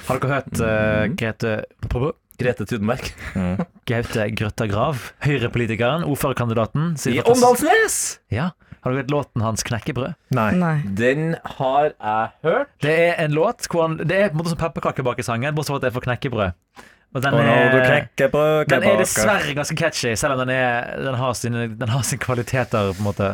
[0.08, 1.52] Har dere hørt uh, Grete
[2.38, 3.08] Grete Thunberg.
[3.90, 5.00] Gaute Grøtta Grav?
[5.26, 6.92] Høyrepolitikeren, ordførerkandidaten.
[7.10, 8.20] I Åndalsnes!
[8.30, 8.52] Ja.
[8.84, 10.14] Har du hørt låten hans 'Knekkebrød'?
[10.30, 10.52] Nei.
[10.54, 10.76] Nei.
[10.86, 12.70] Den har jeg hørt.
[12.82, 15.26] Det er en låt hvor han, Det er på en måte som pepperkake bak i
[15.26, 16.54] sangen, bortsett fra at det er for knekkebrød.
[17.16, 17.72] Og den er,
[18.68, 22.20] den er dessverre ganske catchy, selv om den, er, den, har, sine, den har sine
[22.20, 23.30] kvaliteter, på en måte.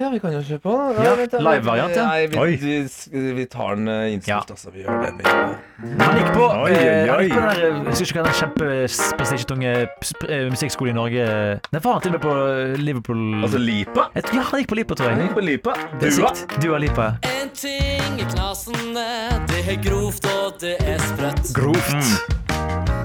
[0.00, 0.72] Ja, vi kan jo kjøre på.
[1.04, 1.38] Ja, vent da.
[1.44, 2.04] live-variant, ja.
[2.08, 2.56] Nei, vi, Oi.
[2.58, 4.38] vi, vi tar den eh, innspilt, Ja.
[4.50, 4.70] altså.
[4.74, 5.12] Vi gjør det.
[5.18, 5.92] Vi.
[6.00, 8.38] Han gikk på, Oi, eh, oi, gikk på den der, jeg husker ikke hva den
[8.40, 9.74] kjempeprestisjetunge
[10.08, 11.26] sp- eh, musikkskole i Norge
[11.70, 12.34] Den var han til og med på
[12.82, 14.08] Liverpool Altså Lipa.
[14.16, 15.28] Et- Ja, han gikk på Lipa, tror Han jeg.
[15.28, 15.72] gikk på Lipa.
[16.00, 16.34] Det er Dua.
[16.34, 16.60] sykt.
[16.64, 17.06] Dua Lipa.
[17.22, 19.06] En ting i knasene,
[19.46, 21.52] det er grovt og det er sprøtt.
[21.54, 23.01] Grovt.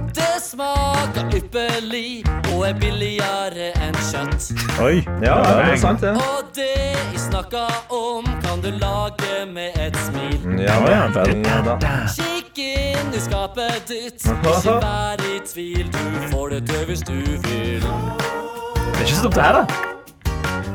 [0.47, 2.21] Smaker ypperlig
[2.53, 4.45] og er billigere enn kjøtt.
[4.79, 5.01] Oi.
[5.25, 6.13] Ja, det er sant, det.
[6.15, 10.37] Og det jeg snakker om, kan du lage med et smil.
[10.61, 11.33] Ja, Ja, ja, vel.
[11.43, 11.75] ja da.
[12.15, 17.13] Kikk inn i skapet ditt, ikke vær i tvil, du får det til hvis du
[17.17, 17.83] vil.
[17.83, 19.65] Det er ikke så dumt, det her, da.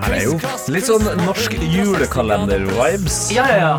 [0.02, 0.36] Her er jo
[0.74, 3.18] Litt sånn norsk julekalender-vibes.
[3.34, 3.74] Ja, ja, ja.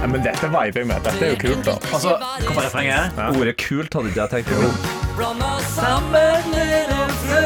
[0.00, 1.04] ja, Men dette viber jeg med.
[1.04, 1.76] Dette er jo kult, da.
[1.92, 3.22] Altså, Hva var refrenget.
[3.36, 5.01] Ordet kult hadde ikke jeg tenkt på.
[5.16, 7.42] Blanda sammen med og frø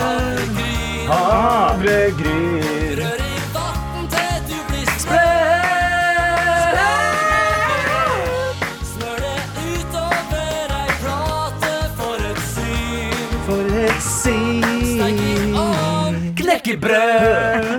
[0.00, 1.06] havregryn.
[1.10, 2.98] Havregryn.
[3.00, 5.26] Rør i vann til du blir sprø.
[8.90, 13.36] Smør det utover ei plate for et syn.
[13.46, 16.18] For et Steik i ovn.
[16.42, 17.70] Knekkebrød!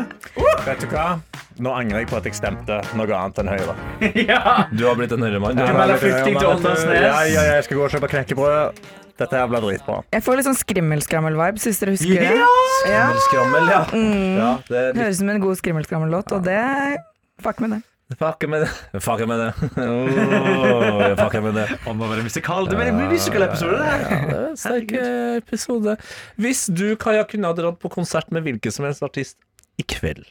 [0.66, 1.10] Vet du hva?
[1.62, 3.76] Nå angrer jeg på at jeg stemte noe annet enn Høyre.
[4.32, 4.42] ja.
[4.72, 5.60] Du har blitt en høyre mann.
[5.60, 6.96] melder flytting til Åndalsnes.
[6.96, 8.82] Ja, ja, ja, jeg skal gå og kjøpe knekkebrød.
[9.22, 10.00] Dette her blir dritbra.
[10.16, 12.34] Jeg får litt sånn skrimmelskrammel-vibes, hvis dere husker det.
[12.34, 12.50] Ja.
[12.82, 13.84] Skrimmelskrammel, ja.
[13.94, 14.34] Mm.
[14.40, 16.60] ja det litt høres ut som en god skrimmelskrammel-låt, og det
[17.42, 17.82] Fuck med det.
[18.20, 19.00] Fuck med det.
[19.02, 19.54] Fuck med det.
[19.82, 21.68] Oh, fuck med det.
[21.90, 22.68] Om å være det musikal.
[22.70, 24.04] Det var en musical-episode, det her.
[24.04, 24.94] Ja, er sterk
[25.40, 25.96] episode.
[26.42, 29.40] Hvis du, Kaja, kunne ha dratt på konsert med hvilken som helst artist
[29.82, 30.28] i kveld,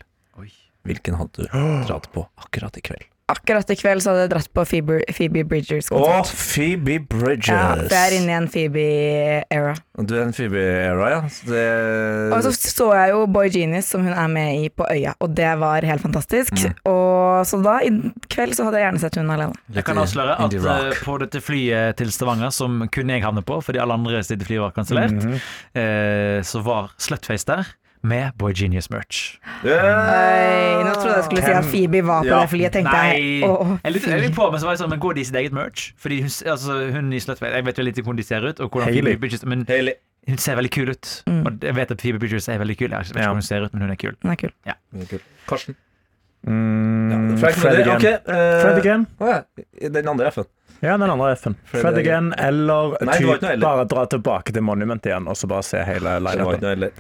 [0.87, 3.09] hvilken hadde du dratt på akkurat i kveld?
[3.31, 6.33] Akkurat i kveld så hadde jeg dratt på Phoebe, Phoebe Bridgers-konsert.
[6.35, 7.51] Phoebe Bridgers.
[7.53, 9.75] Ja, for jeg er inne i en Phoebe-era.
[10.01, 11.21] Du er en Phoebe-era, ja.
[11.47, 11.65] Det...
[12.35, 15.35] Og så så jeg jo Boy Genius, som hun er med i på Øya, og
[15.39, 16.55] det var helt fantastisk.
[16.59, 16.79] Mm.
[16.91, 17.93] Og så da, i
[18.33, 19.65] kveld, så hadde jeg gjerne sett hun alene.
[19.75, 23.61] Jeg kan avsløre at eh, på dette flyet til Stavanger, som kun jeg havner på
[23.63, 25.21] fordi alle andre sitt fly var kansellert,
[25.79, 27.71] eh, så var Slutface der
[28.03, 29.39] med Boy Genius merch.
[29.65, 32.41] Oi, nå trodde jeg skulle si at Phoebe var på Ja.
[32.41, 33.13] det flyet, tenkte Nei.
[33.17, 33.43] jeg.
[33.45, 35.37] Åh, Jeg lurte jeg på, men så var jeg sånn, men går de i sitt
[35.37, 35.93] eget merch?
[36.01, 38.71] Fordi hun, altså, hun i Slutface Jeg vet jo litt hvordan de ser ut, og
[38.71, 39.03] hvordan Hailey.
[39.13, 39.95] Phoebe Bridges Men Hailey.
[40.29, 41.23] hun ser veldig kul ut.
[41.27, 41.47] Mm.
[41.47, 42.89] Og jeg vet at Phoebe Bridges er veldig kul.
[42.89, 43.27] Jeg vet ikke Ja.
[43.27, 44.17] hvordan hun ser ut, men hun er kul.
[44.23, 45.21] Hun er kul.
[45.47, 45.77] Karsten.
[46.47, 47.97] Mm, Frank Fred again.
[47.97, 49.07] Okay, uh, Fred again.
[49.21, 49.43] Oh, ja.
[49.91, 50.45] Den andre F-en.
[50.81, 51.55] Ja, den andre F-en.
[51.67, 52.33] Fred Fred again.
[52.33, 56.19] again, eller Nei, typ bare dra tilbake til Monument igjen og så bare se hele
[56.21, 56.93] Det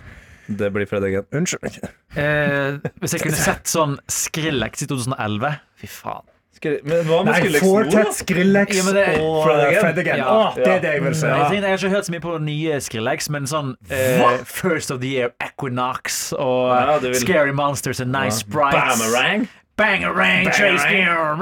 [0.59, 1.23] Det blir fredagen.
[1.37, 1.79] Unnskyld.
[2.19, 6.27] Eh, hvis jeg kunne sett sånn Skrillex i 2011 Fy faen.
[6.61, 8.11] Men hva med Nei, Skrillex Fortet, nå?
[8.19, 9.81] Skrillex Ja, det og Fred again.
[9.81, 10.19] Fred again.
[10.21, 10.27] Ja.
[10.29, 11.27] Ah, det er det jeg vil se.
[11.31, 15.01] Jeg, jeg har ikke hørt så mye på nye Skrillex, men sånn eh, First of
[15.01, 18.77] the Year Equinox og Ja, vil- Scary Monsters and Nice Sprites.
[19.01, 19.49] Boomerang.
[19.81, 21.41] Bangarang, Bangarang.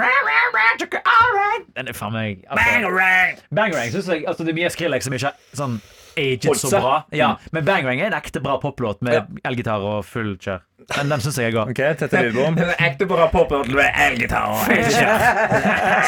[1.74, 3.38] Den er faen meg altså, Bangarang!
[3.50, 5.80] Bangarang synes jeg altså, Det er mye Skrillex som ikke er sånn
[6.18, 6.94] aged så bra.
[7.14, 10.64] Ja, men Bang er en ekte bra poplåt med elgitar og full kjør.
[10.88, 11.72] Den, den syns jeg er god.
[11.74, 12.56] Ok, Tette Lidbom.
[12.80, 15.26] Ekte bra poplåt med elgitar og kjør.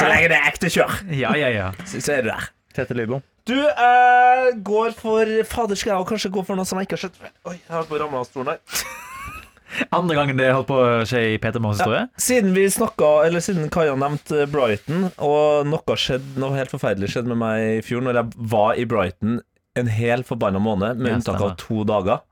[0.00, 1.68] Så lenge det er ekte kjør, Ja, ja, ja.
[1.84, 2.48] så er du der.
[2.76, 3.20] Tette Lidbom.
[3.48, 7.06] Du eh, går for Fader, skal jeg kanskje gå for noe som jeg ikke har
[7.08, 7.22] sett?
[7.48, 8.84] Oi, jeg har på ramla av stolen her.
[9.96, 12.06] Andre gangen det holdt på å skje i Peter Mohs historie.
[12.20, 17.32] Siden vi snakka, eller siden Kaja nevnte Brighton, og noe skjedde, noe helt forferdelig skjedde
[17.32, 19.38] med meg i fjor når jeg var i Brighton
[19.78, 22.24] en hel forbanna måned, med unntak av to dager.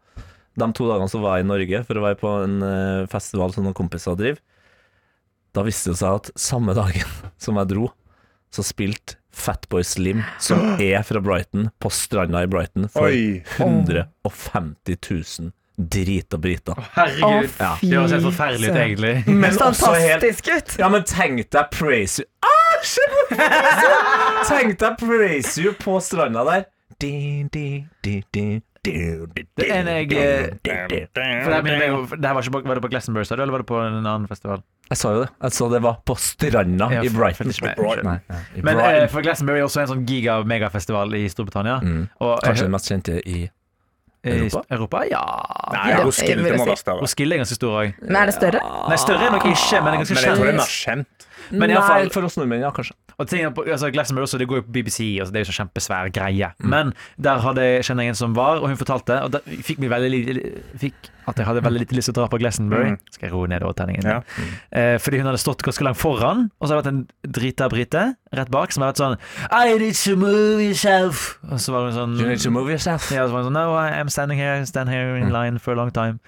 [0.59, 3.55] De to dagene så var jeg i Norge for å være på en eh, festival
[3.55, 4.40] som noen kompiser driver.
[5.55, 7.07] Da viste det seg at samme dagen
[7.44, 7.92] som jeg dro,
[8.55, 13.44] så spilte Fatboy Slim, som er fra Brighton, på stranda i Brighton for Oi.
[13.61, 16.74] 150 000 drita briter.
[16.96, 17.53] Herregud.
[17.62, 19.12] Å, Det høres helt forferdelig ut, egentlig.
[19.31, 20.74] Men Fantastisk ut!
[20.81, 22.59] Ja, men tenk deg Praise You ah!
[24.48, 26.66] Tenk deg Praise You på stranda der.
[26.98, 27.08] Det
[29.74, 30.98] ene jeg eh, di, di.
[31.12, 33.34] For det, minner meg om- det her var, ikke på, var det på Glastonbury, sa
[33.37, 34.58] du, eller var det på en annen festival?
[34.88, 35.30] Jeg sa jo det.
[35.44, 37.52] Jeg sa det var på stranda Ja, i Brighton.
[37.52, 38.94] for- for- Nei, ja, i Men Brighton.
[39.02, 41.80] eh, for Glastonbury er også en sånn giga-megafestival i Storbritannia.
[41.82, 42.08] mm.
[42.20, 43.50] Og Kanskje den mest kjente i
[44.24, 44.62] i Europa?
[44.70, 45.04] Europa?
[45.08, 45.22] Ja.
[45.72, 46.70] Nei, Ja, Roskilde jeg vil må si.
[46.70, 47.00] være større.
[47.02, 47.94] Roskilde er ganske stor òg.
[48.02, 48.61] Men er det større?
[48.88, 50.58] Nei, større er nok ikke, men det er ganske Men jeg tror det er kjent.
[50.58, 50.66] mer
[51.06, 51.26] kjent.
[51.50, 52.94] Men i alle fall- Nei, for oss nordmenn, ja, kanskje.
[53.18, 55.52] Og ting, på, altså Glastonbury også, det går jo på BBC, altså det er jo
[55.52, 56.52] så kjempesvær greie.
[56.62, 56.68] Mm.
[56.70, 59.80] Men der hadde jeg kjenner jeg en som var, og hun fortalte Og da fikk
[59.82, 60.20] meg veldig
[60.78, 62.94] Fikk at jeg hadde veldig lite lyst til å dra på Glastonbury.
[62.94, 62.98] Mm.
[63.12, 64.06] Skal jeg roe ned overtenningen?
[64.06, 64.20] Ja.
[64.72, 67.68] Eh, fordi hun hadde stått ganske langt foran, og så hadde det vært en drita
[67.68, 69.18] brite rett bak som hadde vært sånn
[69.52, 71.38] I need to move yourself.
[71.50, 73.11] Og så var hun sånn You need to move yourself.
[73.12, 75.72] ja, så var hun sånn No, I am standing here, stand here in line for
[75.72, 76.18] a long time.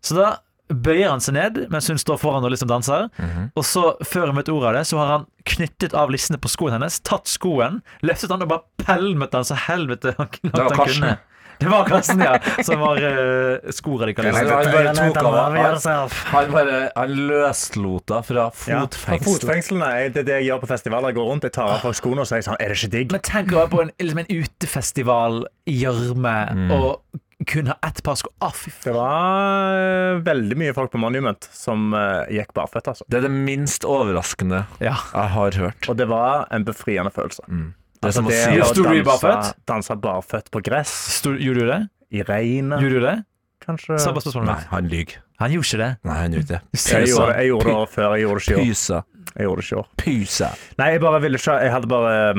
[0.00, 3.08] Så da bøyer han seg ned mens hun står foran og liksom danser.
[3.18, 3.50] Mhm.
[3.56, 6.48] Og så, før hun vet ordet av det, så har han knyttet av lissene på
[6.52, 10.76] skoen hennes, tatt skoen, løftet han og bare pælmet han så helvete han, Det var
[10.76, 11.16] han kunne.
[11.58, 12.36] Det var Karsten, ja.
[12.62, 14.46] Som var uh, skoradikalisert.
[14.46, 19.26] Han bare tok av han, han bare Han løslota fra Ja, fra fotfengsel.
[19.26, 21.10] fotfengslene er det, det jeg gjør på festivaler.
[21.10, 23.10] Jeg går rundt, jeg tar av folk skoene og sier sånn Er det ikke digg?
[23.16, 26.70] Men tenk å være på en, liksom en utefestival i gjørme Mm.
[26.78, 28.30] og kun ha ett par sko.
[28.42, 28.82] Ah, fy faen.
[28.88, 33.04] Det var eh, veldig mye folk på Monument som eh, gikk barføtt, altså.
[33.08, 34.96] Det er det minst overraskende Ja.
[35.12, 35.88] jeg har hørt.
[35.88, 37.44] Og det var en befriende følelse.
[37.48, 37.74] Mm.
[37.98, 39.54] Det er Altså, som å det si å Sto du i danse, barføtt?
[39.66, 41.80] danse barføtt på gress, Stor, gjorde du det?
[42.10, 43.16] i regnet, Gjorde du det?
[43.64, 43.98] kanskje.
[44.00, 44.44] Samme spørsmål.
[44.48, 45.16] Nei, han lyver.
[45.42, 45.88] Han gjorde ikke det.
[46.08, 46.60] Nei, han gjorde det.
[46.78, 48.70] Jeg gjorde, jeg gjorde det før, jeg gjorde det ikke i år.
[48.70, 49.00] Pysa.
[49.36, 49.88] Jeg gjorde det ikke i år.
[50.02, 50.48] Pysa.
[50.80, 52.38] Nei, jeg bare ville ikke Jeg hadde bare eh,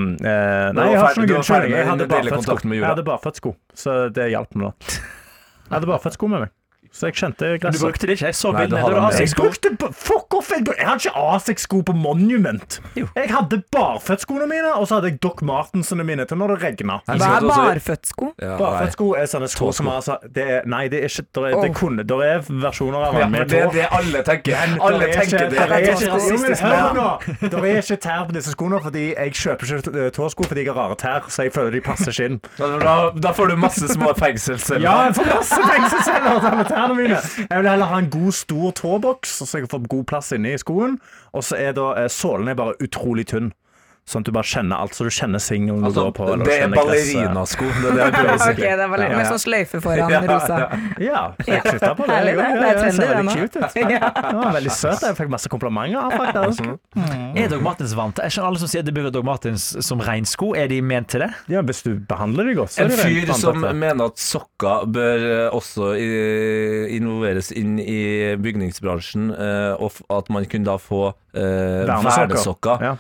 [0.76, 2.80] Nei, jeg har ikke noen unnskyldning.
[2.82, 3.56] Jeg hadde bare født sko.
[3.78, 4.72] så det hjalp meg nå.
[4.90, 6.52] Jeg hadde bare født sko med meg,
[6.92, 8.26] så jeg kjente Men du brukte det ikke.
[8.32, 8.80] Jeg så Nei, bildene.
[8.80, 9.20] du hadde Da har med.
[9.20, 9.44] Jeg jeg sko.
[9.44, 10.50] brukte Fuck off!
[10.52, 12.80] Jeg, jeg hadde ikke Asics-sko på Monument.
[12.98, 13.06] Jo.
[13.16, 16.98] Jeg hadde barføttskoene mine, og så hadde jeg Doc Martensene mine til når det regna.
[17.06, 18.32] Hva er barføttsko?
[18.42, 18.56] Ja.
[18.60, 21.76] Barføttsko er sånne sko som altså det er, Nei, det er ikke Det, er, det
[21.78, 24.58] kunne, Det er versjoner av Ja, den men det er det alle tenker.
[24.82, 25.50] Alle er tenker det.
[25.52, 25.60] det.
[25.60, 26.64] er ikke rasistisk.
[26.64, 27.08] Hør nå!
[27.42, 30.74] Det er ikke tær på disse skoene, fordi jeg kjøper ikke eh, tåsko fordi jeg
[30.74, 32.40] har rare tær, så jeg føler de passer ikke inn.
[32.58, 34.86] Da, da får du masse små fengselsceller.
[34.90, 37.20] Ja, jeg får masse fengselsceller tærne mine.
[37.46, 41.00] Jeg vil heller ha en god, stor tåboks, så jeg får god plass inni skoen.
[41.36, 43.52] Og så er da eh, sålen er bare utrolig tynn,
[44.10, 44.96] sånn at du bare kjenner alt.
[44.98, 46.28] Så du kjenner singelen du Altså, går på.
[46.34, 47.66] eller det er ballerinasko.
[47.70, 48.50] Det er det jeg prøver å si.
[48.50, 50.58] Ok, det var litt Ja, med sånn sløyfe foran Ja, rosa.
[51.00, 52.16] Ja, jeg knytta på det.
[52.20, 52.48] Herlig, det.
[52.60, 53.36] Det er trendy, det nå.
[54.00, 54.10] Ja.
[54.20, 55.06] Det var veldig søt.
[55.08, 56.66] Jeg fikk masse komplimenter av faktisk.
[57.40, 58.20] Er Dog Martens vant?
[58.26, 60.52] Jeg skjønner alle som sier at de bruker Dog Martens som regnsko.
[60.60, 61.30] Er de ment til det?
[61.54, 64.86] Ja, hvis du behandler dem godt, så En er det fyr som mener at sokker
[64.90, 65.94] bør eh, også
[66.98, 71.02] involveres inn i bygningsbransjen, eh, og at man kunne da få
[71.38, 72.84] eh, vernesokker.
[72.84, 72.94] Ja.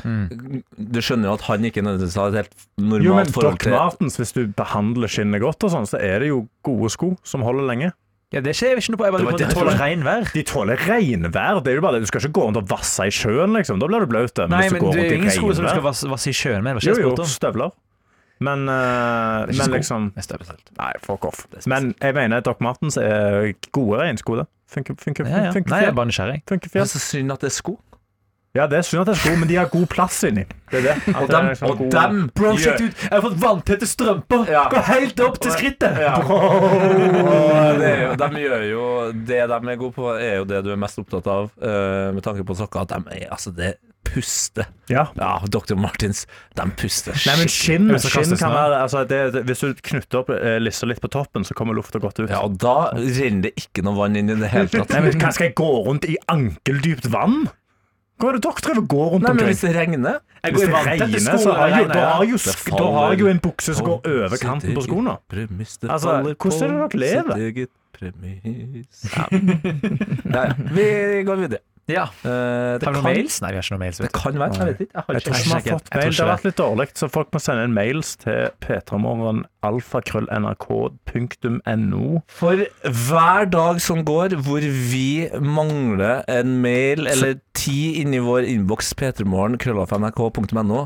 [0.99, 3.71] Du skjønner jo at han ikke nødvendigvis har et helt normalt Jo, men forhold Doc
[3.71, 7.45] Martens, hvis du behandler skinnet godt og sånn, så er det jo gode sko som
[7.47, 7.91] holder lenge.
[8.29, 9.05] Ja, Det skjer ikke noe på.
[9.07, 10.27] Jeg bare de tåler regnvær.
[10.35, 11.62] De tåler regnvær.
[11.65, 12.03] Det er jo bare det.
[12.05, 13.79] Du skal ikke gå rundt og vasse i sjøen, liksom.
[13.81, 14.38] Da blir du blaut.
[14.43, 16.29] Men Nei, hvis du men går det er ingen sko som du skal vasse, vasse
[16.29, 16.83] i sjøen med.
[16.85, 17.73] Jo, jo, støvler.
[18.39, 20.12] Men, ikke men liksom.
[20.77, 21.41] Nei, fuck off.
[21.67, 24.43] Men jeg mener Doc Martens er gode regnsko.
[24.69, 25.47] Funker, funker, Nei,
[25.81, 26.43] jeg er bare nysgjerrig.
[26.47, 26.93] funker Det er fint.
[26.93, 27.79] så synd at det er sko.
[28.57, 30.43] Ja, det er synd at det er sko, men de har god plass inni.
[30.71, 30.93] Det er det.
[31.12, 33.03] At Og det dem, liksom og god- dem Bro, sjekk ut!
[33.03, 34.49] Jeg har fått vanntette strømper!
[34.49, 34.63] Ja.
[34.73, 35.99] Gå helt opp til skrittet!
[36.01, 36.15] Ja.
[36.23, 40.63] Og det er jo, de gjør jo Det de er gode på, er jo det
[40.65, 42.88] du er mest opptatt av, uh, med tanke på sokker.
[42.88, 43.75] At de er altså det
[44.09, 44.65] puster.
[44.89, 45.05] Ja.
[45.19, 45.75] Ja, Dr.
[45.77, 46.23] Martins,
[46.57, 50.23] de puster Nei, men skinn, det skinn kan være altså det, det, Hvis du knytter
[50.23, 52.29] opp eh, lissa litt på toppen, så kommer lufta godt ut.
[52.31, 54.89] Ja, og da renner det ikke noe vann inn i det hele tatt.
[54.95, 57.43] Nei, men hva Skal jeg gå rundt i ankeldypt vann?
[58.19, 59.49] Hva er det dere driver og går rundt Nei, men omkring?
[59.53, 59.99] hvis det regner
[60.43, 62.36] Jeg Hvis går i det vanntette regner, sko så har jeg jo, da har jo,
[62.36, 65.13] sk- da har jo en bukse som går over kanten på skoene.
[65.89, 67.34] Altså, hvordan er det dere lever?
[67.34, 69.03] sitt eget premiss.
[69.15, 69.25] Ja.
[70.36, 70.88] Nei, vi
[71.27, 71.63] går videre.
[71.89, 72.04] Ja.
[72.21, 73.36] Uh, det, Har vi noen kan, mails?
[73.43, 73.97] Nei, vi har ikke noen mails.
[74.04, 74.54] det kan være.
[74.60, 74.93] Jeg vet ikke.
[74.93, 76.12] Jeg har Jeg ikke ikke vi fått Jeg mail.
[76.13, 82.06] Det har vært litt dårlig, så folk må sende en mails til p3morgen alfakrøll.nrk.no.
[82.32, 82.56] For
[83.10, 89.58] hver dag som går hvor vi mangler en mail eller ti inni vår innboks p3morgen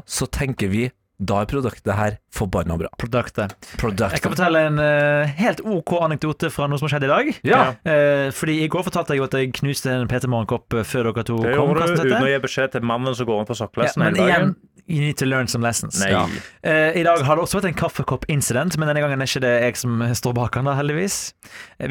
[0.07, 0.89] så tenker vi
[1.29, 2.89] da er produktet her forbanna bra.
[2.99, 3.53] Produktet.
[3.71, 7.31] Jeg kan fortelle en uh, helt OK anekdote fra noe som har skjedd i dag.
[7.47, 7.61] Ja.
[7.85, 11.11] Uh, fordi I går fortalte jeg jo at jeg knuste en Peter Morgenkopp eh, før
[11.11, 11.69] dere to Det kom.
[11.73, 14.01] gjorde kastet du uten å gi beskjed til mannen som går rundt på Ja, sokkelesten
[14.03, 14.53] men hele igjen,
[14.89, 16.01] you need to learn some lessons.
[16.03, 16.25] Ja.
[16.65, 19.53] Uh, I dag har det også vært en kaffekopp-incident, men denne gangen er ikke det
[19.67, 21.19] jeg som står bak den, da, heldigvis.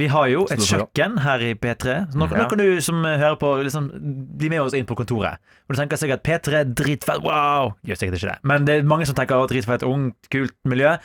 [0.03, 1.95] Vi har jo et kjøkken her i P3.
[2.13, 2.43] Så nå, Ja.
[2.43, 3.89] nå kan du som hører på, liksom,
[4.37, 5.39] bli med oss inn på kontoret.
[5.71, 7.73] Og du tenker sikkert P3 er dritfett, wow!
[7.87, 8.39] Gjør sikkert ikke det.
[8.45, 10.97] Men det er mange som tenker «Å, dritfett, ungt, kult miljø.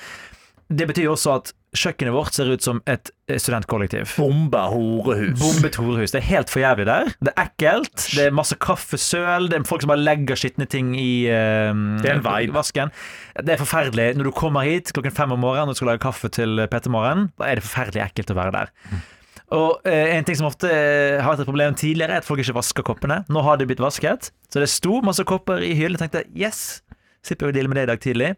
[0.67, 4.15] Det betyr også at kjøkkenet vårt ser ut som et eh, studentkollektiv.
[4.17, 5.37] Bomba horehus.
[5.39, 6.13] Bombet horehus.
[6.15, 7.11] Det er helt for jævlig der.
[7.23, 8.07] Det er ekkelt.
[8.15, 9.49] Det er masse kaffesøl.
[9.51, 12.55] Det er folk som bare legger skitne ting i uh, Det er en vibe.
[12.55, 12.91] vasken.
[13.37, 14.09] Det er forferdelig.
[14.17, 17.29] Når du kommer hit klokken fem om morgenen og skal lage kaffe til Petter Morgen,
[17.37, 18.73] da er det forferdelig ekkelt å være der.
[19.55, 22.41] Og eh, En ting som ofte eh, har vært et problem tidligere, er at folk
[22.43, 23.21] ikke vasker koppene.
[23.31, 25.99] Nå har de blitt vasket, så det sto masse kopper i hyllen.
[25.99, 26.81] Jeg tenkte yes,
[27.27, 28.33] slipper vi å deale med det i dag tidlig.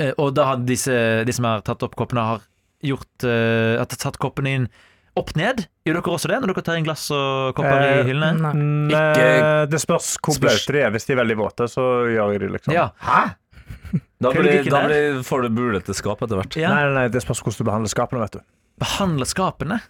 [0.00, 0.94] Eh, og da har disse,
[1.28, 2.46] de som har tatt opp koppene, har
[2.82, 4.66] gjort uh, at tatt koppene inn
[5.18, 5.64] opp ned.
[5.86, 8.38] Gjør dere også det når dere tar inn glass og kopper Eh, i hyllene?
[8.38, 8.52] Nei.
[8.54, 10.92] Mm, Ikke- eh, Det spørs hvor blaute de er.
[10.94, 12.74] Hvis de er veldig våte, så gjør jeg de liksom.
[12.76, 12.90] Ja.
[13.02, 13.24] Hæ?
[14.20, 16.54] Da, blir, da blir, får du bulete skap etter hvert.
[16.60, 16.70] ja.
[16.70, 18.40] Nei, nei, nei, det spørs hvordan du behandler skapene, vet du.
[18.78, 19.80] Behandle skapene.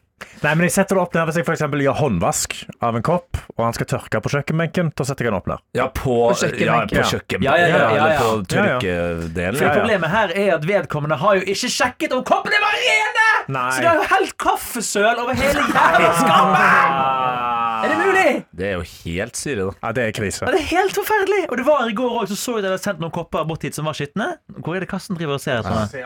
[0.42, 3.04] Nei, men jeg setter det opp der Hvis jeg for eksempel gjør håndvask av en
[3.06, 5.60] kopp, og han skal tørke på kjøkkenbenken, da setter jeg den opp der.
[5.78, 6.96] Ja, på, På kjøkkenbenken.
[6.98, 7.10] ja, på Ja.
[7.12, 7.44] kjøkken.
[7.46, 8.78] Ja, ja, ja, ja, Eller på Ja, ja.
[8.80, 9.60] tørkedelen.
[9.60, 9.78] For.
[9.78, 13.28] Problemet her er at vedkommende har jo ikke sjekket om koppene var rene!
[13.48, 13.70] Nei.
[13.70, 17.57] Så det har jo helt kaffesøl over hele jævla skapet!
[17.84, 18.30] Er det mulig?
[18.58, 19.74] Det er jo helt syre, da.
[19.82, 20.42] Ja, det er krise.
[20.44, 21.40] Ja, det er helt forferdelig!
[21.48, 23.64] Og det var i går òg, så så jeg dere hadde sendt noen kopper bort
[23.66, 24.28] hit som var skitne.
[24.58, 26.04] Hvor er det Karsten driver og ser etter?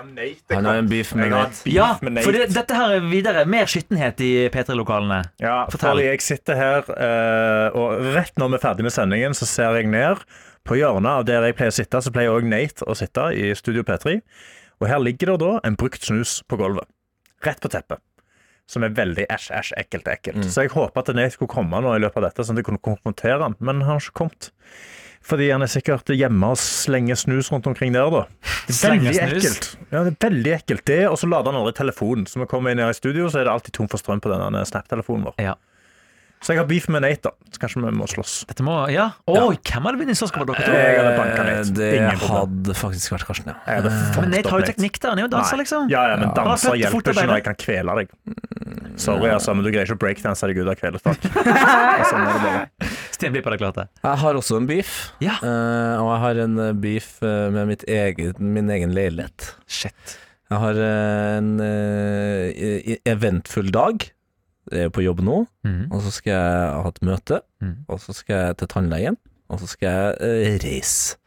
[0.53, 1.65] Han har en beef med Nate.
[1.73, 3.45] Ja, for det, dette her er videre.
[3.49, 5.23] Mer skittenhet i P3-lokalene.
[5.43, 5.97] Ja, Fortell.
[5.97, 9.79] fordi jeg sitter her, eh, og rett når vi er ferdig med sendingen, så ser
[9.81, 10.23] jeg ned
[10.69, 13.51] på hjørnet av der jeg pleier å sitte, så pleier òg Nate å sitte i
[13.59, 14.21] Studio P3.
[14.83, 16.89] Og her ligger det da en brukt snus på gulvet.
[17.43, 17.99] Rett på teppet.
[18.73, 20.47] Som er veldig æsj, æsj, ekkelt, ekkelt.
[20.49, 22.71] Så jeg håper at Nate skulle komme nå i løpet av dette, sånn at jeg
[22.71, 24.49] kunne konfrontere han, men han har ikke kommet.
[25.23, 28.25] Fordi han er sikkert hjemme og slenger snus rundt omkring der, da.
[28.67, 29.69] Det er veldig ekkelt.
[29.91, 30.85] Ja, det er veldig ekkelt.
[30.89, 32.25] Det, og så lader han aldri telefonen.
[32.27, 34.23] Så når vi kommer inn her i studio, så er det alltid tom for strøm
[34.23, 35.37] på denne Snap-telefonen vår.
[35.43, 35.55] Ja.
[36.43, 37.31] Så jeg har beef med Nate, da.
[37.55, 38.33] Så kanskje vi må slåss.
[38.51, 39.13] Dette må Ja.
[39.31, 40.73] Oi, hvem hadde vunnet slåsskamp dere to?
[40.75, 41.71] Jeg hadde banka Nate.
[41.71, 43.59] Eh, Det hadde faktisk vært Karsten, ja.
[43.79, 45.09] Fucked Men Nate har jo teknikk der.
[45.15, 45.91] Han er jo danser, liksom.
[45.93, 48.11] Ja, ja, men danser hjelper ikke når jeg kan kvele deg.
[49.01, 51.23] Sorry, altså, men du greier ikke å breakdanse deg ut av kvelestak.
[52.11, 52.91] sånn er det bare.
[53.15, 53.87] Sten blir på det klarte.
[54.03, 54.91] Jeg har også en beef,
[55.23, 55.37] Ja.
[55.43, 59.55] Uh, og jeg har en eh, beef eh, med mitt eget, min egen leilighet.
[59.71, 60.19] Shit.
[60.51, 62.51] Jeg har eh, en eh,
[62.97, 64.11] i- eventfull dag.
[64.73, 65.83] Jeg er på jobb nå, mm.
[65.91, 67.75] og så skal jeg ha et møte, mm.
[67.93, 69.19] og så skal jeg til tannlegen,
[69.53, 71.21] og så skal jeg uh, reise.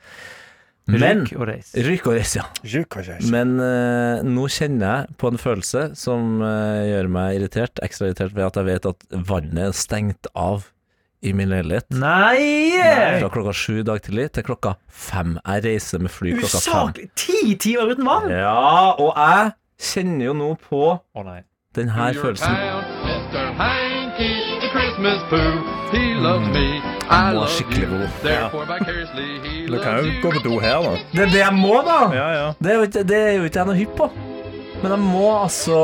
[0.86, 1.72] Men Ryk og reis.
[1.82, 3.16] Ryk og reise, ja.
[3.34, 8.36] Men uh, nå kjenner jeg på en følelse som uh, gjør meg irritert, ekstra irritert
[8.38, 10.70] ved at jeg vet at vannet er stengt av
[11.26, 11.90] i min leilighet.
[11.98, 12.78] Nei!
[13.18, 15.40] Fra klokka sju i dag tidlig til klokka fem.
[15.42, 16.76] Jeg reiser med fly klokka fem.
[16.76, 17.08] Usaklig!
[17.18, 18.30] Ti timer uten vann!
[18.30, 19.56] Ja, og jeg
[19.90, 20.84] kjenner jo nå på
[21.26, 21.42] nei.
[21.80, 22.95] den her følelsen.
[23.58, 25.64] Hanky, the Christmas poo.
[25.96, 26.66] He loves me,
[27.10, 27.90] I var love skikkelig you.
[28.00, 28.10] god.
[28.22, 30.96] Therefore, vicariously, he Du kan jo gå på do her da.
[31.14, 32.00] Det er det jeg må, da!
[32.16, 32.48] Ja, ja.
[32.60, 34.10] Det er jo ikke, det er jo ikke jeg noe hypp på.
[34.84, 35.78] Men jeg må altså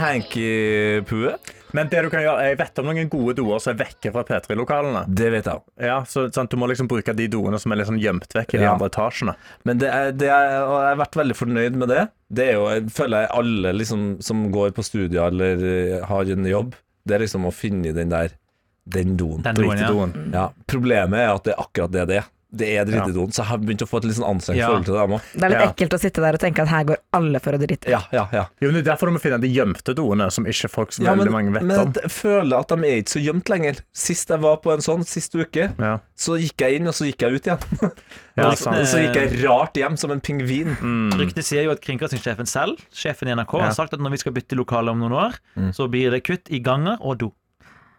[0.00, 1.34] hanky-pue.
[1.72, 4.22] Men det du kan gjøre, jeg vet om noen gode doer som er vekke fra
[4.28, 5.02] P3-lokalene.
[5.08, 5.62] Det vet jeg.
[5.88, 8.60] Ja, så sant, Du må liksom bruke de doene som er sånn gjemt vekk i
[8.60, 8.72] de Ja.
[8.74, 9.34] andre etasjene.
[9.64, 12.06] Men det er, det er, og jeg har vært veldig fornøyd med det.
[12.32, 16.44] Det er jo, jeg føler jeg alle liksom, som går på studier eller har en
[16.48, 16.74] jobb,
[17.04, 18.38] det er liksom å finne den der
[18.84, 19.42] Den doen.
[19.42, 19.88] Den doen, ja.
[19.88, 20.12] doen.
[20.34, 22.30] Ja, problemet er at det er akkurat det det er.
[22.54, 24.66] Det er dritedoen, så jeg har begynt å få et litt sånn anstrengt Ja.
[24.68, 25.20] forhold til det.
[25.32, 25.68] Det er litt Ja.
[25.72, 27.88] ekkelt å sitte der og tenke at her går alle for å drite.
[27.88, 28.42] Ja, ja, ja.
[28.60, 31.02] Jo, men det er derfor du må finne de gjemte doene som ikke folk så
[31.02, 31.92] ja veldig men, mange vet men om.
[31.94, 33.80] jeg føler at de er ikke så gjemt lenger.
[33.94, 35.98] Sist jeg var på en sånn, sist uke, Ja.
[36.14, 37.92] så gikk jeg inn, og så gikk jeg ut igjen.
[38.36, 38.76] Ja, og sant.
[38.88, 40.76] så gikk jeg rart hjem som en pingvin.
[41.16, 43.64] Ryktet sier jo at kringkastingssjefen selv, sjefen i NRK, Ja.
[43.66, 45.72] har sagt at når vi skal bytte lokale om noen år, Mm.
[45.74, 47.32] så blir det kutt i ganger og do.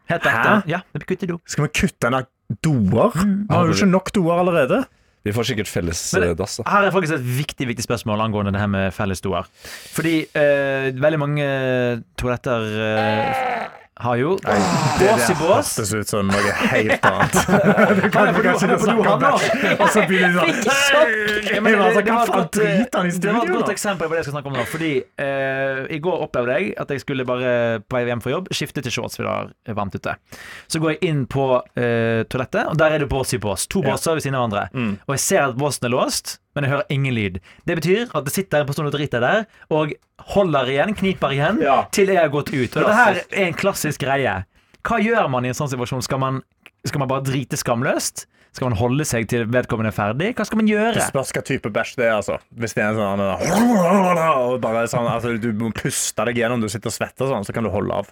[0.10, 0.64] Helt ekte.
[0.68, 1.40] Ja, det blir kutt i do.
[1.46, 2.26] Skal vi kutte ned
[2.62, 3.12] doer?
[3.16, 4.84] Vi har jo ikke nok doer allerede.
[5.24, 6.60] Vi får sikkert felles Men- eh, dass.
[6.68, 9.48] Her er faktisk et viktig viktig spørsmål angående det her med felles doer.
[9.96, 11.46] Fordi eh, veldig mange
[12.20, 13.70] toaletter eh,
[14.02, 15.70] har jo bås i bås.
[15.78, 17.36] hørtes ut som noe helt annet.
[18.04, 19.32] Du kan på ikke snakke om det,
[19.82, 21.14] og så begynner du sånn det- sånn,
[21.46, 24.08] det Hva var et faen godt, eh, driter han i Det var et godt eksempel
[24.10, 24.66] på det jeg skal snakke om nå.
[24.74, 24.92] Fordi
[25.28, 27.54] eh, I går opplevde jeg at jeg skulle bare
[27.86, 29.34] på vei hjem fra jobb skifte til shorts, for det
[29.74, 30.16] var varmt ute.
[30.68, 33.68] Så går jeg inn på eh, toalettet, og der er det bås i bås.
[33.70, 34.66] To båser ved siden av hverandre.
[34.74, 34.94] Mm.
[35.08, 37.40] Og jeg ser at båsen er låst, men jeg hører ingen lyd.
[37.66, 39.94] Det betyr at det sitter en person og driter der, og
[40.34, 41.84] holder igjen, kniper igjen, Ja.
[41.92, 42.76] til jeg har gått ut.
[42.78, 44.44] Og dette her er en klassisk greie.
[44.84, 46.04] Hva gjør man i en sånn situasjon?
[46.04, 46.42] Skal man,
[46.86, 48.26] skal man bare drite skamløst?
[48.54, 50.36] Skal man holde seg til vedkommende er ferdig?
[50.38, 50.94] Hva skal man gjøre?
[50.94, 52.36] Det spørs hva type bæsj det er, altså.
[52.54, 53.24] Hvis det er en sånn
[54.54, 57.56] og bare sånn, altså, Du må puste deg gjennom, du sitter og svetter sånn, så
[57.56, 58.12] kan du holde av.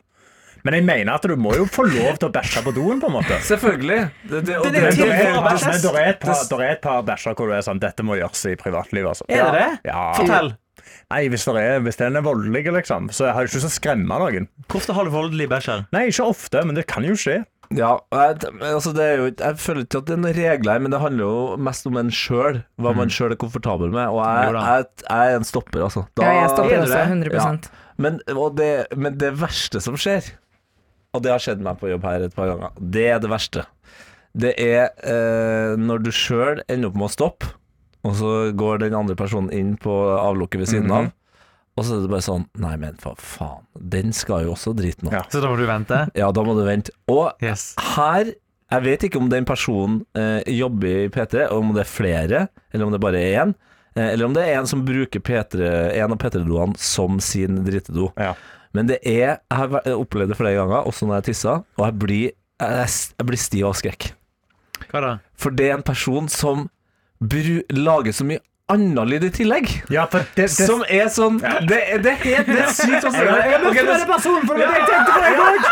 [0.66, 3.10] Men jeg mener at du må jo få lov til å bæsje på doen, på
[3.10, 3.38] en måte.
[3.48, 4.00] Selvfølgelig.
[4.30, 7.38] Det, det, Det det, er Men det er, er et par, er et par bæsjer
[7.38, 9.26] hvor du er sånn Dette må gjøres i privatlivet, altså.
[9.30, 9.70] Er det det?
[9.92, 10.04] Ja.
[10.18, 10.54] Fortell.
[11.12, 13.72] Nei, hvis, det er, hvis den er voldelig, liksom, så har jeg ikke lyst til
[13.72, 14.46] å skremme noen.
[14.72, 15.84] Hvor ofte har du voldelig bæsjer?
[15.92, 17.42] Nei, ikke ofte, men det kan jo skje.
[17.72, 20.82] Ja, jeg, altså det er jo, jeg føler ikke at det er noen regler her,
[20.84, 22.62] men det handler jo mest om en sjøl.
[22.84, 24.12] Hva man sjøl er komfortabel med.
[24.12, 26.04] Og jeg, jeg, jeg er en stopper, altså.
[26.20, 27.06] Da- Ja, jeg stopper er også, det?
[27.08, 30.34] 100 Men, og det, men det verste som skjer,
[31.14, 33.66] og det har skjedd meg på jobb her et par ganger, det er det verste.
[34.32, 37.50] Det er eh, når du sjøl ender opp med å stoppe,
[38.08, 41.10] og så går den andre personen inn på avlukket ved siden av,
[41.78, 45.06] og så er det bare sånn Nei, men for faen, den skal jo også drite
[45.06, 45.12] nå.
[45.16, 45.22] Ja.
[45.32, 46.00] Så da må du vente?
[46.18, 46.92] Ja, da må du vente.
[47.12, 47.74] Og Yes.
[47.96, 48.32] her
[48.72, 52.42] Jeg vet ikke om den personen eh, jobber i P3, og om det er flere,
[52.72, 53.54] eller om det bare er én.
[53.98, 55.68] Eh, eller om det er en som bruker P3,
[56.00, 58.14] en av P3-doene som sin dritedo.
[58.16, 58.32] Ja.
[58.74, 59.68] Men det er Jeg har
[59.98, 62.88] opplevd det flere ganger, også når jeg tisser, og jeg blir, jeg,
[63.20, 64.12] jeg blir stiv av skrekk.
[64.92, 65.12] Hva da?
[65.38, 66.70] For det er en person som
[67.22, 68.40] bru, lager så mye
[68.72, 69.68] annen lyd i tillegg.
[69.92, 73.12] Ja, for det, det, Som er sånn Det, det er helt det er sykt å
[73.12, 73.26] se.
[73.28, 75.68] okay, det- personen, for det det jeg tenkte på deg òg!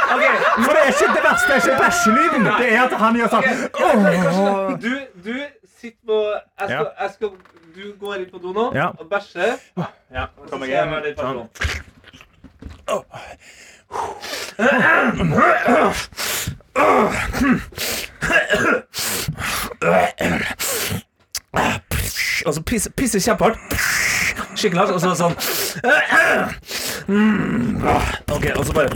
[0.65, 2.49] For det er ikke det verste, det er ikke bæsjelyden.
[2.59, 3.47] Det er at han gjør sånn
[3.79, 4.75] Åh.
[4.83, 4.91] Du,
[5.23, 5.33] du
[5.79, 7.31] sitter på jeg skal, jeg skal,
[7.79, 8.89] Du går inn på do nå Ja.
[8.99, 9.55] og bæsjer.
[10.11, 10.91] Ja, kom skal jeg jeg hjem.
[10.91, 11.47] være din person.
[22.45, 23.57] Og så pisser pisse kjempehardt.
[24.55, 24.93] Skikkelig hardt.
[24.95, 25.35] Og så sånn.
[28.31, 28.89] Ok, og så bare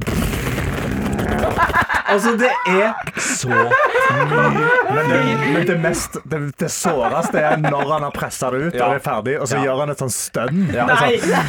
[2.13, 5.21] Altså, det er så Men det,
[5.53, 8.85] men det mest Det, det såreste er når han har pressa det ut Ja.
[8.85, 9.63] og er ferdig, og så Ja.
[9.65, 10.59] gjør han et sånn stønn.
[10.75, 10.85] Ja.
[10.85, 11.17] Nei!
[11.23, 11.39] sånn,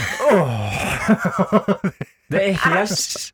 [2.35, 3.33] Det er helt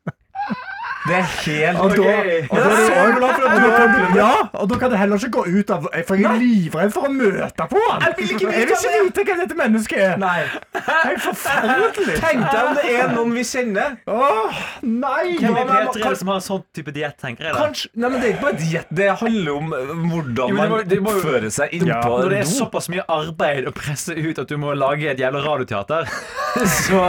[1.07, 2.11] Det er helt og da,
[2.45, 6.27] og da er Ja, og da kan det heller ikke gå ut av For jeg
[6.29, 8.03] er livredd for å møte på han.
[8.05, 10.19] Jeg vil ikke vite Jeg vil ikke vite hvem dette mennesket er.
[10.21, 10.43] Nei.
[10.77, 12.17] Helt forferdelig.
[12.21, 13.95] Tenk deg om det er noen vi kjenner.
[14.11, 15.23] Åh, nei!
[15.41, 17.63] Hvem P3 er det som har en sånn type diett, tenker jeg da?
[17.65, 18.93] Kanskje Nei, men det er ikke bare diett.
[19.01, 22.49] Det handler om eh, hvordan det man det oppfører seg innpå Ja, Når det er
[22.51, 26.09] såpass mye arbeid å presse ut at du må lage et jævla radioteater,
[26.85, 27.01] så,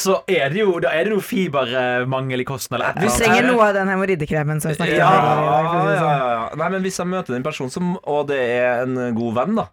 [0.00, 3.35] så er det jo Da er det noe fibermangel i kosten eller et eller annet.
[3.36, 5.46] Trenger noe av den hemoroidekremen som vi snakket Ja, om.
[5.46, 6.20] ja, det ja, sånn.
[6.26, 6.44] ja.
[6.62, 9.68] Nei, men hvis jeg møter den personen, som, og det er en god venn, da,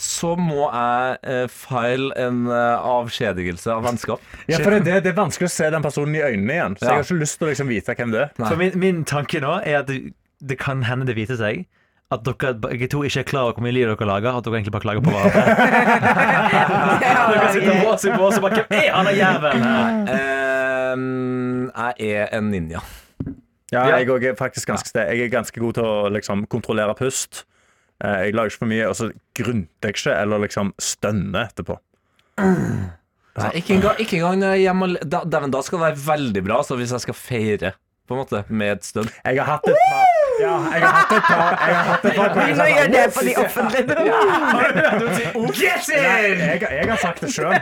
[0.00, 4.22] så må jeg eh, file en eh, avskjedigelse av vennskap.
[4.46, 6.76] Ja, for det, det, er vanskelig å se den personen i øynene igjen.
[6.78, 6.92] Så Ja.
[6.92, 8.30] jeg har ikke lyst til å liksom vite hvem det er.
[8.38, 8.48] Nei.
[8.48, 11.66] For min, min tanke nå er at det, det kan hende det viser seg
[12.10, 14.34] at dere begge to ikke er klar over hvor mye liv dere lager.
[14.38, 15.42] At dere egentlig bare klager på hverandre.
[17.34, 19.66] dere sitter bås i bås og bare Hvem er han der jævelen
[20.96, 22.80] jeg er en ninja.
[23.70, 24.90] Ja, jeg er faktisk ganske.
[24.98, 27.44] Jeg er ganske god til å liksom, kontrollere pust.
[28.02, 31.76] Eh, Jeg lager ikke for mye, og så grunter jeg ikke eller liksom stønner etterpå.
[32.40, 36.42] Nei, ikke engang, ikke engang når jeg er hjemme da, da skal det være veldig
[36.48, 37.72] bra, så hvis jeg skal feire
[38.10, 40.09] på en måte, med et stønn Jeg har hatt et par,
[40.40, 43.04] Ja, jeg har hatt et par Jeg har hatt et par Vi må gjøre det
[43.14, 43.84] på de offentlige.
[45.60, 47.52] Get jeg, jeg, jeg har sagt det sjøl.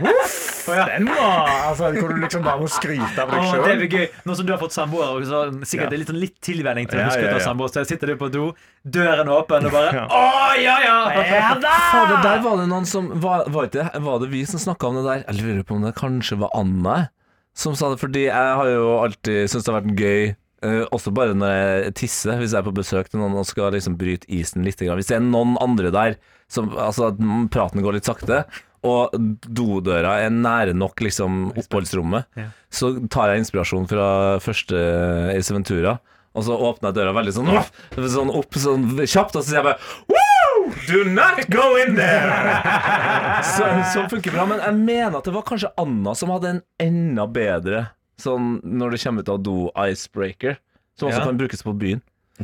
[0.88, 3.82] Den var altså, Hvor du liksom bare må skryte av deg Åh, det sjøl.
[3.82, 4.06] blir gøy.
[4.28, 5.98] Nå som du har fått samboer, så sikkert Ja.
[6.02, 8.48] litt, sånn litt tilvenning til å huske å ta samboer, så sitter du på do,
[8.84, 10.24] døren åpen, og bare Å,
[10.60, 10.96] ja, ja!
[11.90, 15.00] Fader, der var det noen som Var, var, det, var det vi som snakka om
[15.00, 15.24] det der?
[15.28, 16.98] Jeg lurer på om det kanskje var Anna
[17.58, 20.26] som sa det, fordi jeg har jo alltid syntes det har vært gøy.
[20.62, 23.72] Eh, også bare når jeg tisser, hvis jeg er på besøk til noen og skal
[23.74, 24.80] liksom bryte isen litt.
[24.80, 26.16] Hvis det er noen andre der,
[26.50, 27.20] som, altså at
[27.54, 28.44] praten går litt sakte,
[28.86, 29.10] og
[29.42, 32.50] dodøra er nære nok liksom oppholdsrommet, Ja.
[32.70, 34.78] så tar jeg inspirasjon fra første
[35.34, 35.98] Ace Ventura.
[36.38, 37.48] Og så åpner jeg døra veldig sånn,
[38.14, 39.78] sånn opp sånn kjapt, og så sier jeg bare
[40.12, 40.70] Woo!
[40.86, 42.60] Do not go in there!
[43.56, 44.44] så, så funker bra.
[44.46, 47.86] Men jeg mener at det var kanskje Anna som hadde en enda bedre
[48.18, 50.56] sånn når det kommer ut av do-icebreaker.
[50.98, 51.24] Som også Ja.
[51.24, 52.02] kan brukes på byen.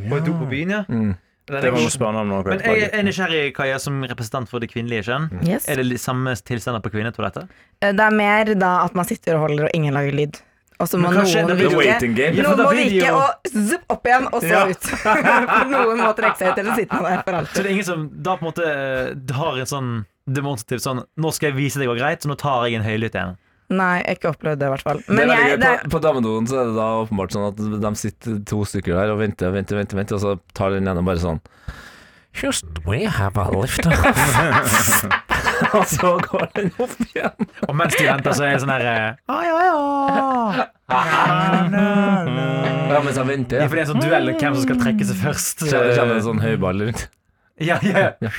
[0.09, 0.83] På do på byen, ja.
[0.89, 1.17] Mm.
[1.47, 1.91] Den er Det var god.
[1.91, 2.43] spørre om noe.
[2.43, 5.45] Men jeg er nysgjerrig, Kaja, som representant for det kvinnelige kjønn.
[5.47, 5.67] Yes.
[5.69, 7.47] Er det li- samme tilstander på kvinnetoalettet?
[7.81, 10.41] Eh, Det er mer da at man sitter og holder og ingen lager lyd.
[10.79, 12.15] Og så må Men kanskje noen det blir The virke.
[12.15, 12.35] game.
[12.35, 14.49] Ja, for Noen da må blir det virke jo- og zup opp igjen, og så
[14.49, 14.65] Ja.
[14.67, 14.81] ut.
[15.05, 17.53] For noen må trekke seg ut, eller sitter man der for Så alltid.
[17.55, 21.31] det er ingen som da på en måte eh, har en sånn demonstrativ sånn Nå
[21.31, 23.37] skal jeg vise deg det går greit, så nå tar jeg en høylytt en.
[23.73, 24.99] Nei, jeg har ikke opplevd det, i hvert fall.
[25.01, 27.47] Det er Men veldig jeg, det På, på damedoen så er det da åpenbart sånn
[27.47, 30.91] at de sitter to stykker der og venter, venter, venter, venter og så tar den
[30.91, 31.41] ene bare sånn
[32.35, 35.05] Just we have a lift off.
[35.77, 37.47] og så går den opp igjen.
[37.69, 40.65] Og mens de venter, så er det sånn her eh, ja, ja.
[42.91, 43.69] Ja, mens han venter, Ja, ja.
[43.69, 45.63] for det er en sånn duell hvem som skal trekke seg først.
[45.63, 47.07] Så kommer det en sånn høyball rundt.
[47.63, 48.31] Ja, ja, ja.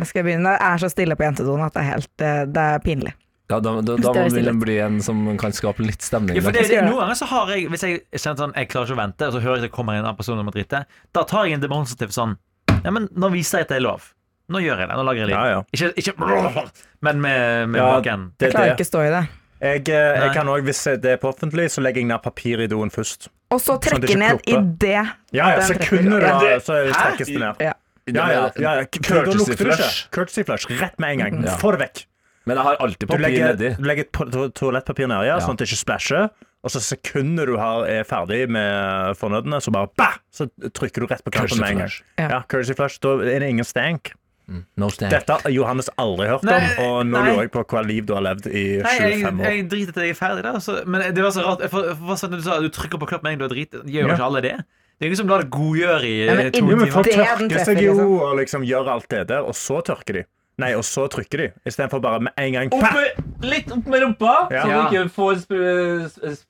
[0.00, 0.56] skal jeg begynne.
[0.56, 3.12] Det er så stille på jentedoen at det er helt eh, Det er pinlig.
[3.50, 6.38] Ja, da, da, da må den bli en som kan skape litt stemning.
[6.38, 8.86] Ja, for det, det, noen ganger så har jeg Hvis jeg kjenner sånn Jeg klarer
[8.86, 10.84] ikke å vente, og så hører jeg det kommer en annen person som må drite,
[11.16, 12.36] da tar jeg en demonstrativ sånn
[12.84, 14.06] Ja, men nå viser jeg at det er lov.
[14.50, 14.94] Nå gjør jeg det.
[14.98, 15.36] Nå lager jeg liv.
[15.36, 15.60] Ja, ja.
[15.74, 16.62] Ikke, ikke
[17.06, 18.24] men med, med Ja, baken.
[18.38, 18.78] Det, Jeg klarer det.
[18.78, 19.20] ikke å stå i det.
[19.60, 22.62] Jeg, eh, jeg kan også, Hvis det er på offentlig, så legger jeg ned papir
[22.64, 23.28] i doen først.
[23.50, 24.96] Og så Sånn trekke sånn ned i det.
[25.36, 27.64] Ja, ja, Den Sekunder da, så trekkes det ned.
[27.66, 27.76] Ja.
[28.10, 30.06] Ja, ja, ja, Courtesy flush.
[30.10, 30.70] Courtesy flush.
[30.80, 31.44] Rett med en gang.
[31.46, 31.58] Ja.
[31.60, 32.06] Få det vekk.
[32.48, 33.74] Men jeg har alltid papir legger, nedi.
[33.76, 36.30] du legger to to toalettpapir nedi, ja, sånn at det ikke splæsjer.
[36.60, 40.18] Og så sekundet du har, er ferdig med fornødene, så bare bah!
[40.32, 41.94] Så trykker du rett på knappen med en gang.
[42.20, 42.26] Ja.
[42.34, 42.98] Ja, courtesy flush.
[43.00, 44.12] Da er det ingen stank.
[44.76, 47.28] No stank Dette har Johannes aldri hørt Nei, om, og nå nei.
[47.30, 49.44] lurer jeg på hva liv du har levd i 25 år.
[49.46, 50.56] jeg driter til jeg er ferdig der.
[50.58, 50.74] Altså.
[50.90, 51.62] Men det var så rart.
[51.70, 53.78] For, for, for, du sa du trykker på knappen med en gang du har drit.
[53.86, 54.16] Gjør jo Ja.
[54.18, 54.56] ikke alle det?
[55.00, 56.90] Det er ingen som lar det godgjøre i Ja, men to timer.
[56.92, 58.10] folk er tørker seg jo liksom.
[58.26, 60.24] og liksom gjør alt det der, og så tørker de.
[60.60, 61.46] Nei, og så trykker de.
[61.66, 64.62] Istedenfor bare med en gang Opp med, litt opp med rumpa, Ja.
[64.62, 65.52] så du ikke får sp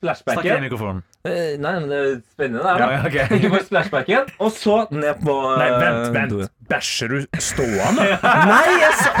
[0.01, 1.01] Snakk inn i mikrofonen.
[1.23, 2.63] Eh, Nei, men det er spennende.
[2.65, 3.07] Det, Ja, her, ja, da.
[3.07, 3.35] ok.
[3.37, 6.39] Ikke får splashbacken, og så ned på Nei, eh, vent, doen.
[6.45, 6.51] vent.
[6.71, 8.07] Bæsjer du stående?
[8.51, 9.11] Nei, jeg sa,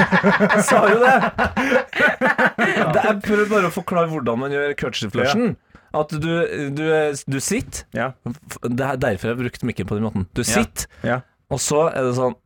[0.55, 1.15] jeg sa jo det!
[2.95, 5.53] det jeg prøver bare å forklare hvordan man gjør courtesy-flushen.
[5.91, 6.29] At du,
[6.71, 6.85] du,
[7.27, 8.11] du sitter Ja.
[8.63, 10.27] Det er derfor jeg har brukt mikken på den måten.
[10.33, 10.47] Du Ja.
[10.53, 11.17] sitter, ja.
[11.51, 12.37] og så er det sånn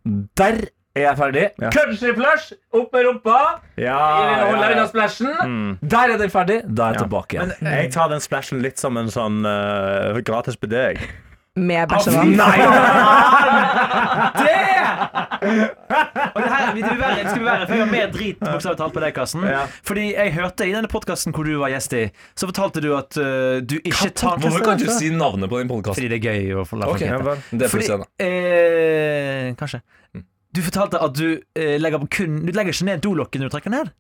[0.41, 0.58] Der
[0.96, 1.43] er jeg ferdig.
[1.60, 1.70] Ja.
[1.76, 2.54] Country flush!
[2.76, 3.39] Opp med rumpa!
[3.80, 3.98] Ja,
[4.48, 4.88] Holder unna ja.
[4.88, 5.32] splashen.
[5.43, 5.78] Mm.
[5.82, 6.62] Der er den ferdig.
[6.66, 7.06] Da er jeg Ja.
[7.06, 7.54] tilbake igjen.
[7.62, 10.98] Men jeg tar den splashen litt som en sånn uh, gratis bidé.
[11.56, 12.36] Med bæsjevann.
[12.36, 12.58] Nei!
[14.36, 14.56] Det!
[15.46, 18.80] Og det her, det vil være, det skulle være, for Jeg har mer drit bokstavelig
[18.82, 19.46] talt på deg, Karsten.
[19.48, 19.62] Ja.
[19.88, 22.04] Fordi jeg hørte i denne podkasten hvor du var gjest i,
[22.36, 25.72] så fortalte du at uh, du ikke tar Hvorfor kan du si navnet på den
[25.72, 26.00] podkasten?
[26.02, 27.91] Fordi det er gøy å få la folk Ok, Ja, Det er Fordi
[28.26, 29.84] eh, Kanskje.
[30.56, 33.56] Du fortalte at du, eh, legger, på kun, du legger ikke ned dolokket når du
[33.58, 33.93] trekker ned.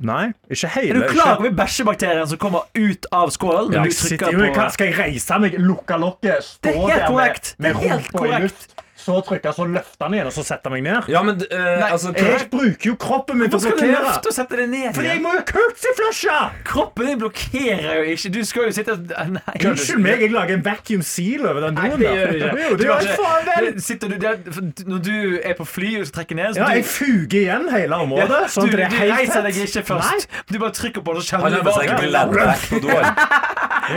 [0.00, 0.90] Nei, ikke hele.
[0.92, 4.68] Er du klar over bæsjebakterien som kommer ut av skålen når Ja, du trykker på
[4.76, 9.16] Skal jeg reise meg, lukke lokket, stå er der med, med rumpa i luft, så
[9.26, 11.08] trykke, så løfte den igjen, og så sette meg ned?
[11.12, 14.06] Ja, men eh, altså Jeg bruker jo kroppen min til Hvorfor å skal du blokkere.
[14.06, 14.88] løfte og sette det ned?
[14.96, 16.38] Fordi jeg må jo courtesy-flushe!
[16.70, 18.32] Kroppen din blokkerer jo ikke.
[18.38, 19.56] Du skal jo sitte Nei.
[19.66, 22.50] Unnskyld meg, jeg lager en vacuum seal over den Nei, doen det gjør du ikke.
[22.70, 23.80] Jo, det gjør ikke- faen vel.
[23.90, 24.40] sitter du der,
[24.86, 27.68] Når du er på fly og trekker trekke ned så Ja, du, jeg fuger igjen
[27.72, 30.26] hele området, sånn du, det er du reiser deg ikke først.
[30.50, 33.00] Du bare trykker på det, så kjenner du bare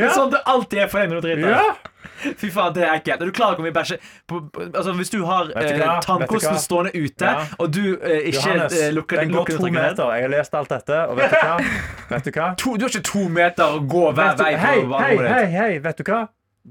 [0.18, 1.50] Sånn det alltid er for deg når du driter.
[1.54, 1.93] Ja.
[2.40, 3.20] Fy faen, det er ekkelt.
[3.28, 3.98] Du klarer over hvor mye bæsje
[4.74, 7.46] Altså, Hvis du har eh, tannkosten stående ute, Ja.
[7.60, 10.14] og du eh, ikke Johannes, eh, lukker den går to meter.
[10.14, 11.58] Jeg har lest alt dette, og vet du hva?
[12.14, 12.48] Vet du hva?
[12.58, 15.72] to, Du har ikke to meter å gå hver du, vei hei, hei, hei, hei,
[15.84, 16.28] vet du hva?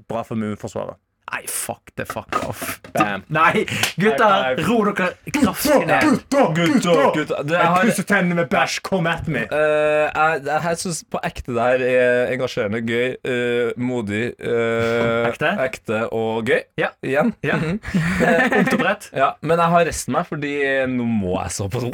[0.09, 0.97] Bra for immunforsvaret.
[1.31, 2.79] Nei, fuck the fuck off.
[2.93, 3.23] Bam.
[3.33, 3.63] Nei,
[3.97, 6.03] gutter, ro dere kraftig ned.
[6.03, 6.95] Gutta, gutta.
[7.15, 7.37] gutta.
[7.49, 8.75] Jeg har, pusser tennene med bæsj.
[8.85, 9.45] Come at me.
[9.49, 15.31] Uh, jeg, jeg syns på ekte det her er engasjerende, gøy, uh, modig, uh,
[15.63, 16.03] Ekte?
[16.13, 16.61] og gøy.
[16.77, 16.91] Ja.
[17.01, 17.33] Igjen.
[17.45, 17.57] Ja.
[17.57, 17.79] Mhm.
[18.59, 19.09] Ungt og bredt.
[19.15, 19.31] ja.
[19.41, 20.53] Men jeg har resten meg, fordi
[20.93, 21.91] nå må jeg så på do.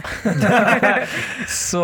[1.50, 1.82] Så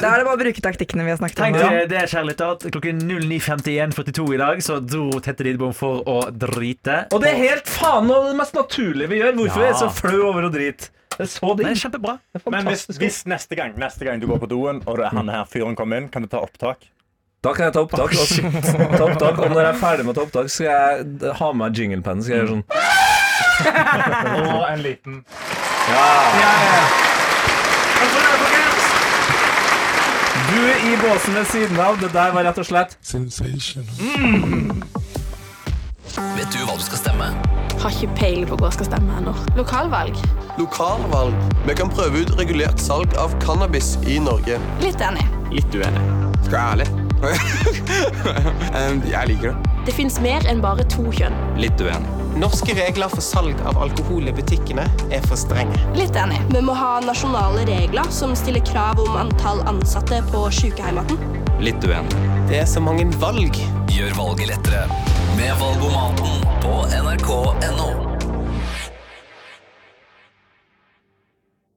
[0.00, 1.56] Da er det bare å bruke taktikkene vi har snakket om.
[1.60, 6.95] Tenk det, kjære lytter, klokken 09.51,42 i dag så dro Tette Lidbom for å drite.
[7.12, 9.32] Og det er helt faen noe av det mest naturlige vi gjør.
[9.40, 9.64] Hvorfor Ja.
[9.66, 10.90] er jeg så flau over å drite?
[11.16, 11.70] Det er så Det digg.
[11.72, 12.18] er kjempebra.
[12.34, 15.06] Det er Men hvis, hvis neste gang Neste gang du går på doen, og det
[15.06, 16.76] er han her fyren kommer inn, kan du ta opptak?
[17.42, 18.10] Da kan jeg ta opptak.
[18.12, 21.52] Og, ta opptak og når jeg er ferdig med å ta opptak, skal jeg ha
[21.52, 22.22] med meg jinglepennen.
[22.22, 22.64] Skal jeg gjøre sånn
[23.56, 25.24] Og en liten
[25.88, 26.06] Ja,
[26.40, 26.52] ja
[30.46, 31.98] Du i båsen ved siden av.
[32.00, 32.96] Det der var rett og slett
[36.14, 37.30] Vet du hva du skal stemme?
[37.82, 39.34] Har ikke peiling på hva jeg skal stemme ennå.
[39.58, 40.20] Lokalvalg?
[40.56, 41.34] Lokalvalg.
[41.66, 44.56] Vi kan prøve ut regulert salg av cannabis i Norge.
[44.80, 45.24] Litt enig.
[45.52, 46.04] Litt uenig.
[46.46, 46.86] Skal jeg være ærlig?
[49.12, 49.74] Jeg liker det.
[49.86, 51.36] Det fins mer enn bare to kjønn.
[51.60, 52.24] Litt uenig.
[52.36, 55.76] Norske regler for salg av alkohol i butikkene er for strenge.
[55.96, 56.40] Litt enig.
[56.52, 61.20] Vi må ha nasjonale regler som stiller krav om antall ansatte på sykehjemmaten.
[61.64, 62.26] Litt uenig.
[62.50, 63.56] Det er så mange valg.
[63.92, 64.84] Gjør valget lettere
[65.36, 68.15] med valgomaten på nrk.no.